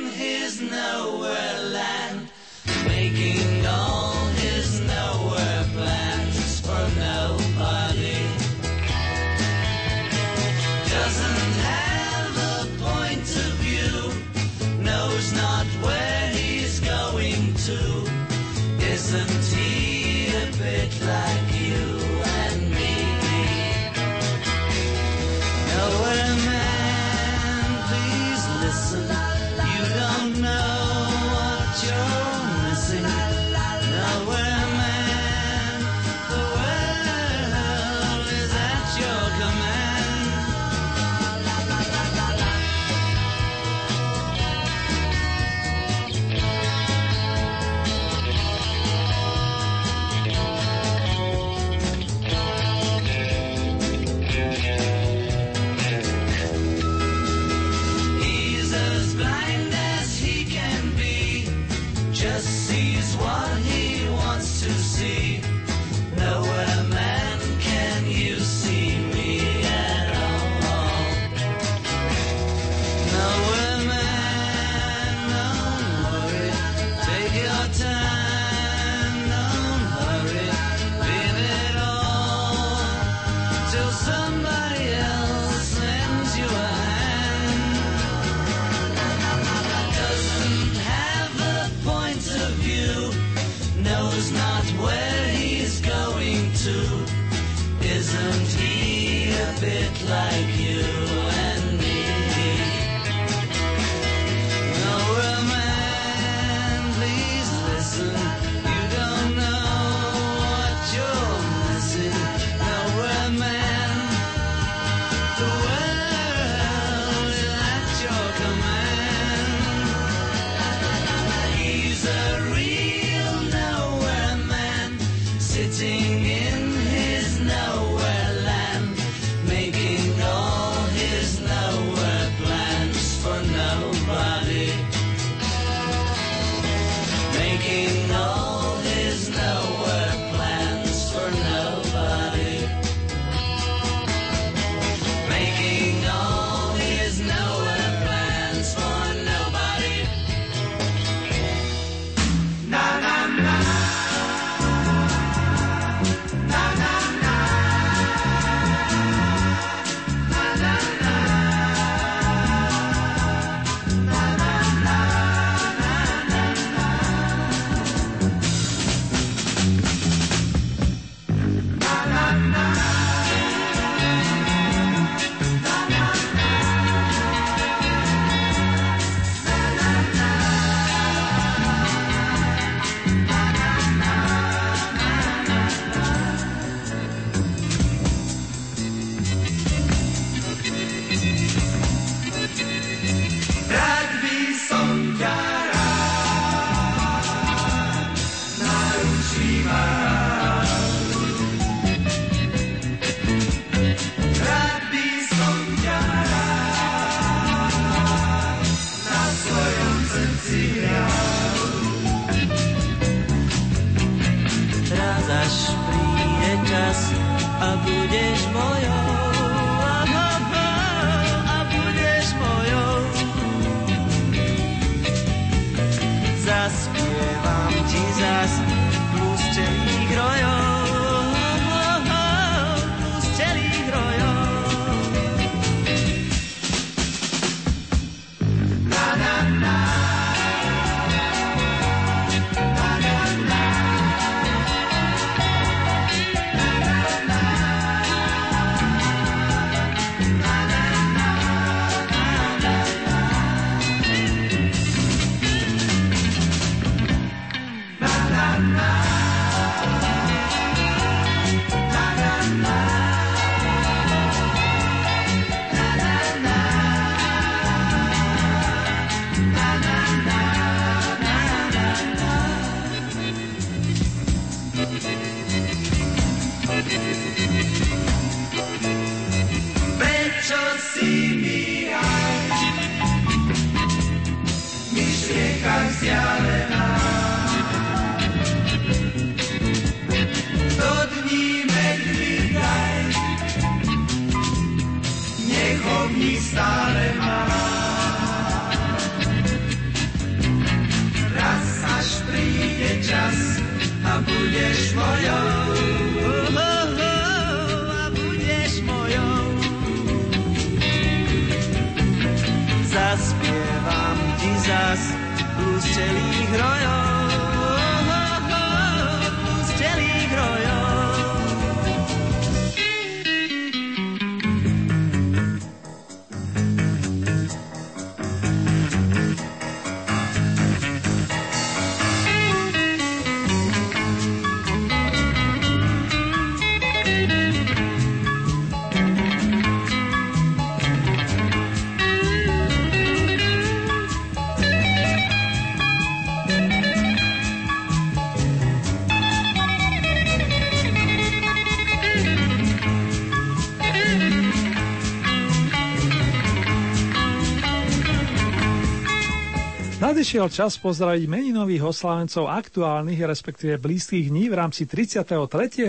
[360.23, 365.35] Nadišiel čas pozdraviť meninových oslávencov aktuálnych, respektíve blízkych dní v rámci 33.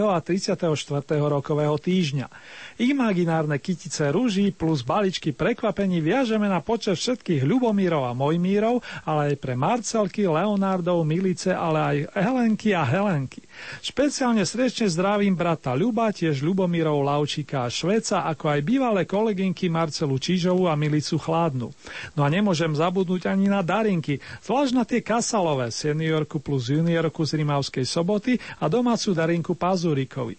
[0.02, 0.74] a 34.
[1.22, 2.34] rokového týždňa.
[2.82, 9.36] Imaginárne kytice rúží plus baličky prekvapení viažeme na počet všetkých Ľubomírov a Mojmírov, ale aj
[9.38, 13.46] pre Marcelky, Leonardov, Milice, ale aj Helenky a Helenky.
[13.86, 20.18] Špeciálne srdečne zdravím brata Ľuba, tiež Ľubomírov Laučíka a Šveca, ako aj bývalé kolegynky Marcelu
[20.18, 21.70] Čižovu a Milicu Chladnu.
[22.18, 27.42] No a nemôžem zabudnúť ani na Darinky, zvlášť na tie Kasalové, seniorku plus juniorku z
[27.42, 30.38] Rimavskej soboty a domácu Darinku Pazurikovi.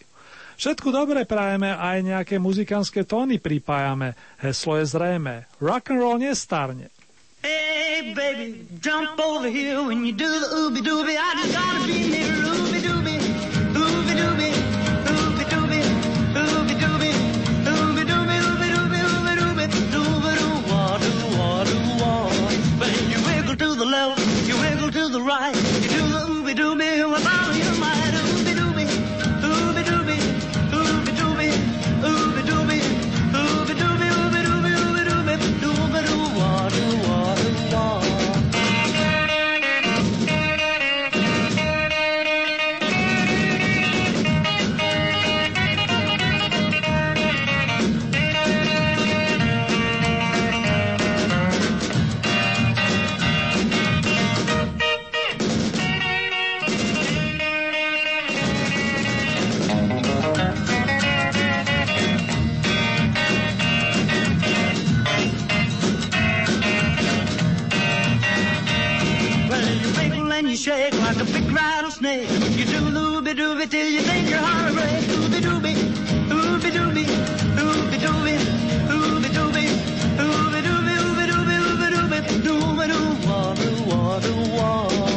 [0.54, 4.14] Všetko dobre prajeme a aj nejaké muzikánske tóny pripájame.
[4.38, 5.50] Heslo je zrejme.
[5.58, 6.94] Rock and roll nestarne.
[7.44, 11.12] Hey, baby, jump over here when you do the ooby dooby.
[11.18, 13.14] I just gotta be near ooby dooby,
[13.76, 14.50] ooby dooby,
[15.10, 15.80] ooby dooby,
[16.32, 17.12] ooby dooby,
[17.68, 22.63] ooby dooby, ooby dooby, ooby dooby, dooby doo wah doo
[23.54, 27.53] wiggle to the left, you wiggle to the right, you do the ooby dooby with
[70.56, 72.28] shake like a big rattlesnake.
[72.30, 75.04] You do looby dooby till you think your heart will break.
[75.16, 75.74] Ooby dooby,
[76.30, 77.04] ooby dooby,
[77.54, 78.36] ooby dooby,
[78.92, 79.64] ooby dooby,
[80.22, 85.13] ooby dooby, ooby dooby, ooby dooby, dooby doo wah doo wah doo wah.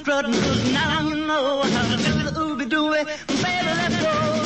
[0.00, 3.04] strutting, cause now you know how to do the ooby dooby.
[3.42, 4.44] Baby, let's go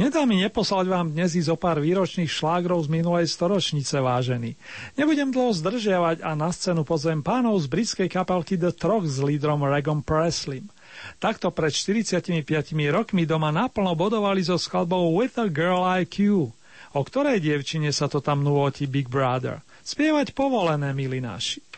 [0.00, 4.56] Nedá mi neposlať vám dnes i zo pár výročných šlágrov z minulej storočnice, vážený.
[4.96, 9.60] Nebudem dlho zdržiavať a na scénu pozvem pánov z britskej kapelky The Troch s lídrom
[9.60, 10.72] Regom Preslim.
[11.22, 12.44] Takto pred 45
[12.90, 16.48] rokmi doma naplno bodovali so skladbou With a Girl IQ,
[16.96, 19.62] o ktorej dievčine sa to tam nuvoti Big Brother.
[19.80, 21.69] Spievať povolené, milí naši.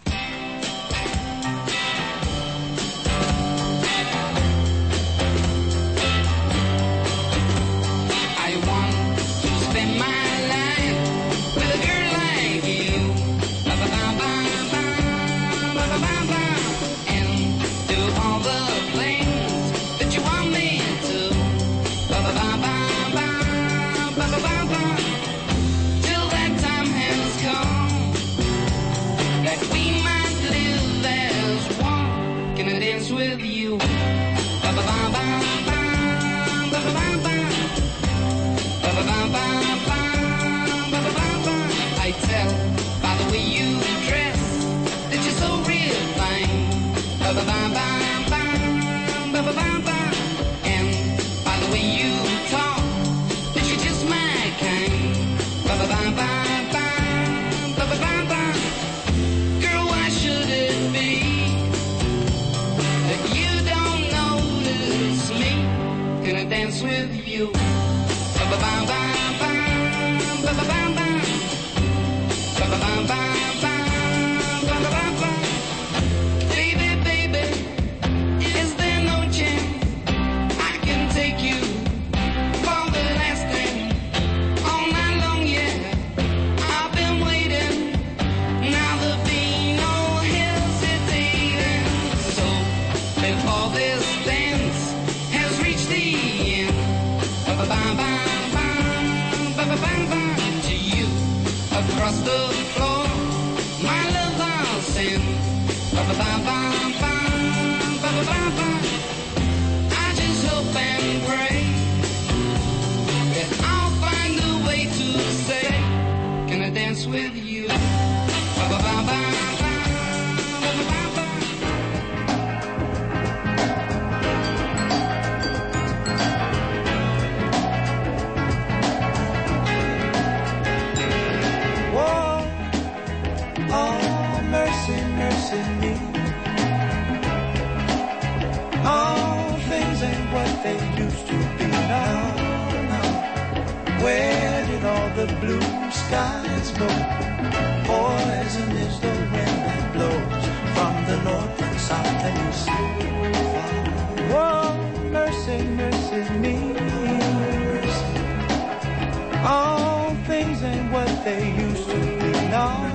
[161.25, 162.91] they used to be now.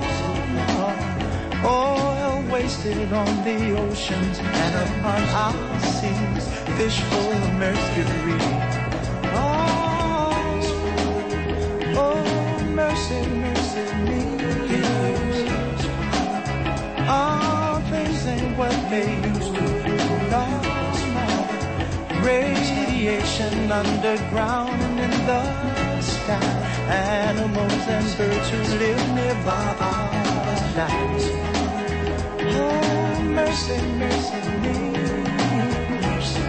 [1.64, 6.46] Oil wasted on the oceans and upon our seas,
[6.78, 8.40] fish full of mercury.
[9.34, 9.54] Oh,
[12.76, 14.22] mercy, mercy, mercy me.
[17.08, 19.98] Oh, things ain't what they used to be
[20.36, 20.62] now.
[22.24, 31.24] Radiation underground and in the sky animals and birds who live nearby at night.
[32.42, 34.78] Oh, mercy, mercy me.
[36.02, 36.42] Mercy.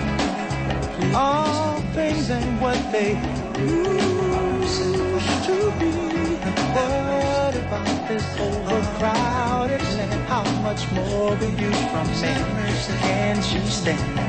[1.14, 3.14] All things and what they
[3.58, 4.94] used
[5.46, 5.90] to be.
[6.74, 10.28] What about this overcrowded land?
[10.28, 12.34] How much more will you from me?
[13.02, 14.27] Can't you stand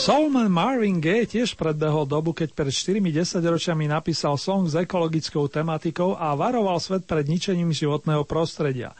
[0.00, 6.16] Soulman Marvin Gaye tiež predbehol dobu, keď pred 4 desaťročiami napísal song s ekologickou tematikou
[6.16, 8.96] a varoval svet pred ničením životného prostredia.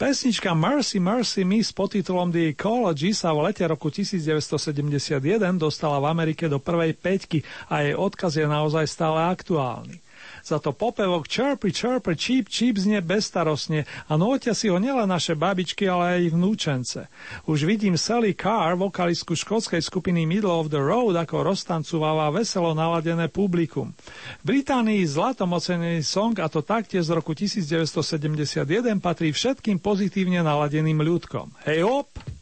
[0.00, 5.20] Pesnička Mercy Mercy Me s podtitulom The Ecology sa v lete roku 1971
[5.60, 10.00] dostala v Amerike do prvej peťky a jej odkaz je naozaj stále aktuálny.
[10.48, 15.36] Za to popevok Chirpy Chirpy Cheep Cheep znie bezstarostne a nútia si ho nielen naše
[15.36, 17.04] babičky, ale aj ich vnúčence.
[17.44, 23.28] Už vidím Sally Carr, vokalistku škótskej skupiny Middle of the Road, ako roztancováva veselo naladené
[23.28, 23.92] publikum.
[24.40, 28.64] V Británii zlatom ocenený song, a to taktiež z roku 1971,
[29.04, 31.52] patrí všetkým pozitívne naladeným ľudkom.
[31.68, 32.37] Hej op!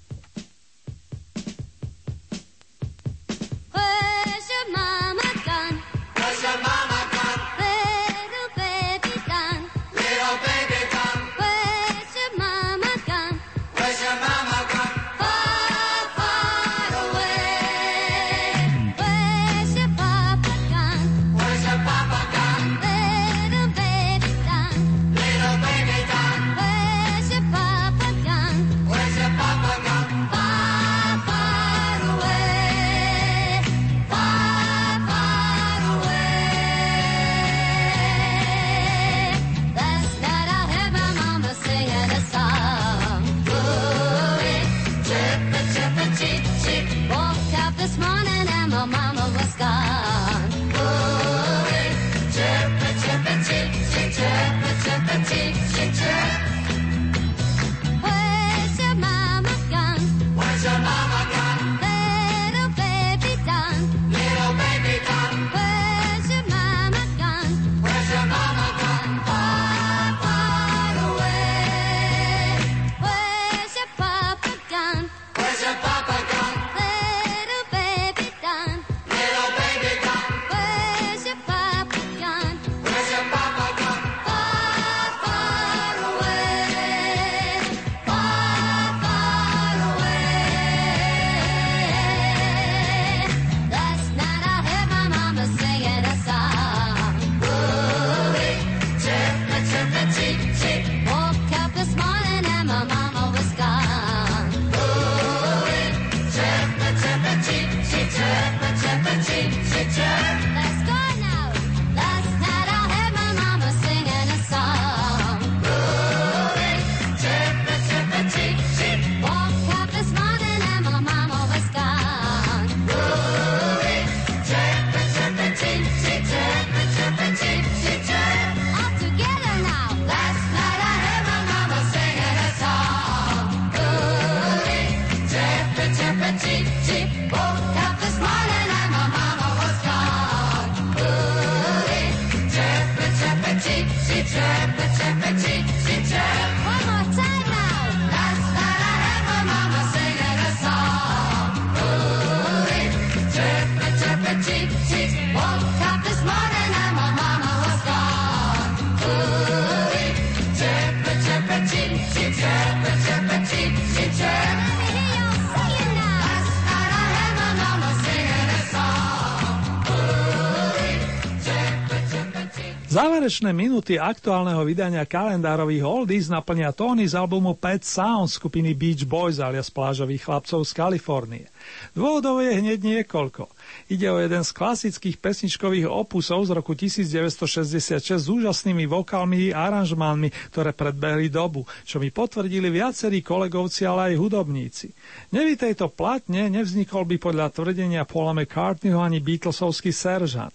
[173.27, 179.43] Záverečné minúty aktuálneho vydania kalendárových oldies naplnia tóny z albumu Pet Sound skupiny Beach Boys
[179.43, 181.51] alias plážových chlapcov z Kalifornie.
[181.91, 183.51] Dôvodov je hneď niekoľko.
[183.91, 190.31] Ide o jeden z klasických pesničkových opusov z roku 1966 s úžasnými vokálmi a aranžmánmi,
[190.55, 194.95] ktoré predbehli dobu, čo mi potvrdili viacerí kolegovci, ale aj hudobníci.
[195.35, 200.55] Nevy tejto platne nevznikol by podľa tvrdenia Paula McCartneyho ani Beatlesovský seržant.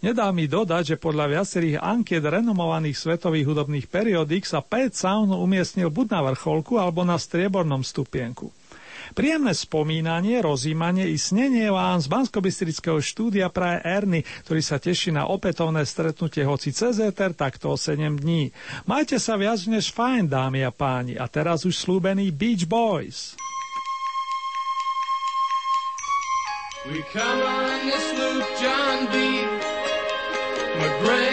[0.00, 5.92] Nedá mi dodať, že podľa viacerých ankiet renomovaných svetových hudobných periodík sa Pet Sound umiestnil
[5.92, 8.48] buď na vrcholku alebo na striebornom stupienku.
[9.12, 12.40] Príjemné spomínanie, rozímanie i snenie vám z bansko
[13.02, 18.00] štúdia praje Erny, ktorý sa teší na opätovné stretnutie hoci cez éter takto o 7
[18.16, 18.54] dní.
[18.88, 21.20] Majte sa viac než fajn, dámy a páni.
[21.20, 23.36] A teraz už slúbený Beach Boys.
[26.88, 29.59] We come on this loop, John B.
[30.80, 31.29] My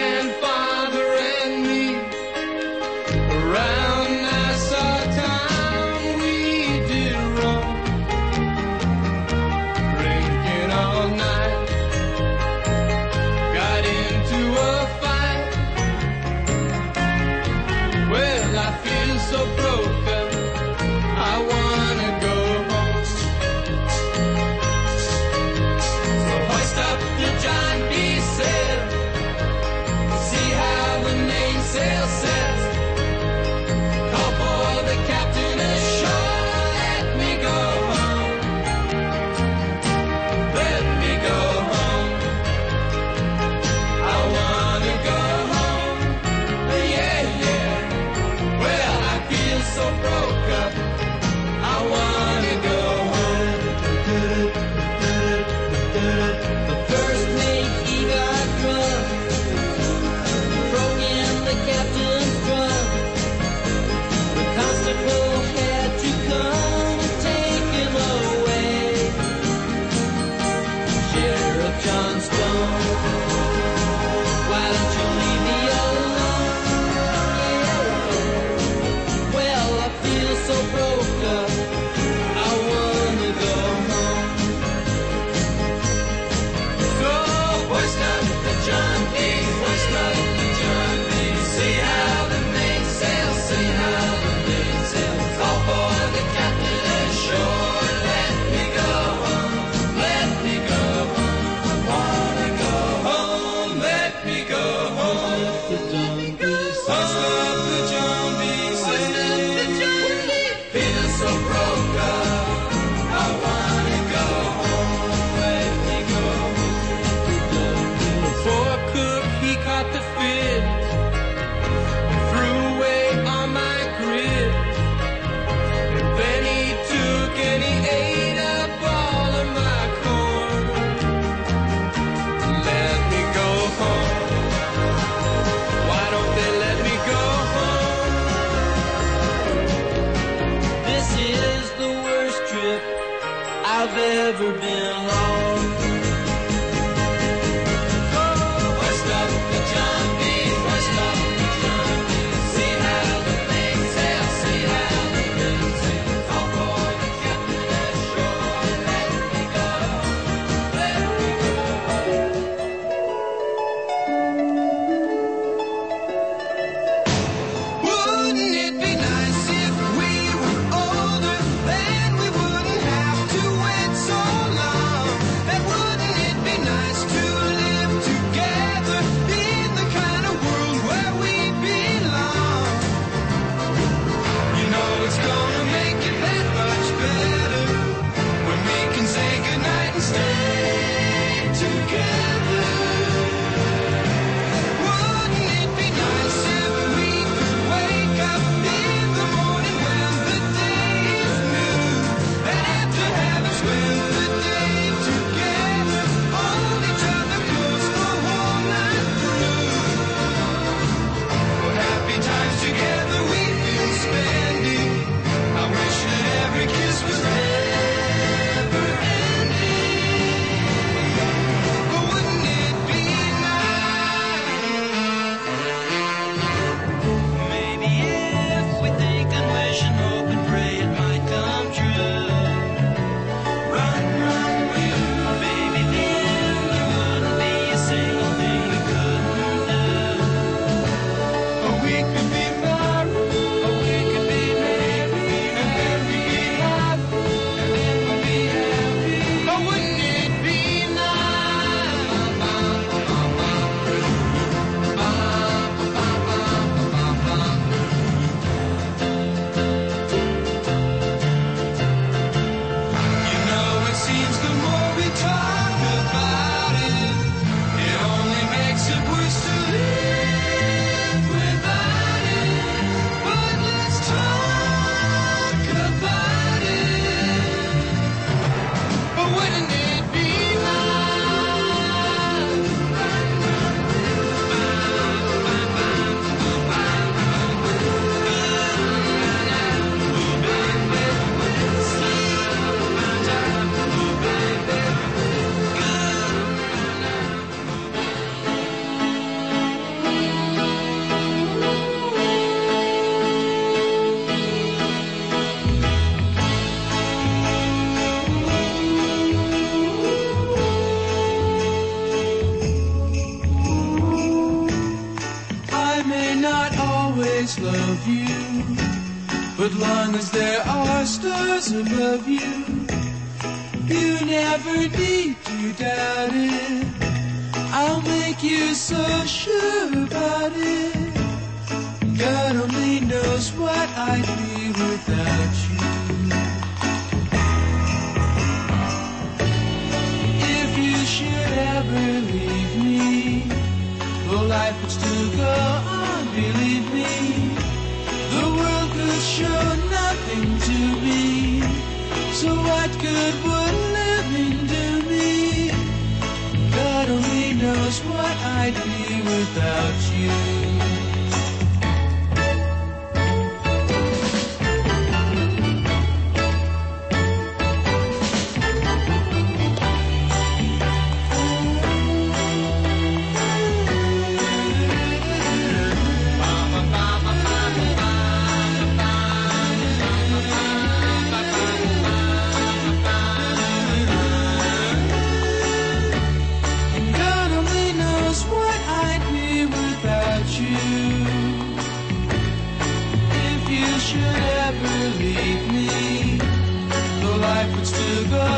[398.28, 398.57] go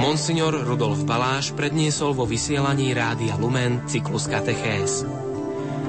[0.00, 5.04] Monsignor Rudolf Baláš predniesol vo vysielaní Rádia Lumen cyklus Katechés.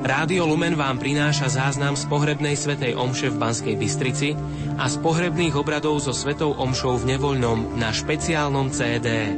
[0.04, 4.36] Rádio Lumen vám prináša záznam z pohrebnej svetej omše v Banskej Bystrici
[4.76, 9.32] a z pohrebných obradov so svetou omšou v Nevoľnom na špeciálnom CD.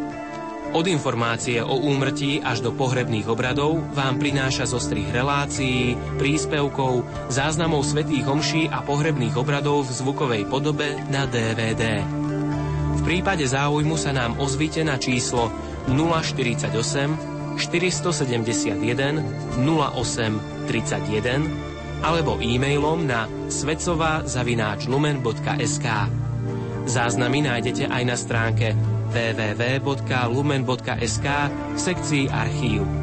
[0.74, 7.86] Od informácie o úmrtí až do pohrebných obradov vám prináša zo strých relácií, príspevkov, záznamov
[7.86, 12.02] svetých omší a pohrebných obradov v zvukovej podobe na DVD.
[12.94, 15.50] V prípade záujmu sa nám ozvite na číslo
[15.90, 18.78] 048 471
[19.62, 25.88] 08 31 alebo e-mailom na svecova.lumen.sk
[26.84, 28.76] Záznamy nájdete aj na stránke
[29.14, 33.03] www.lumen.sk v sekcii archív.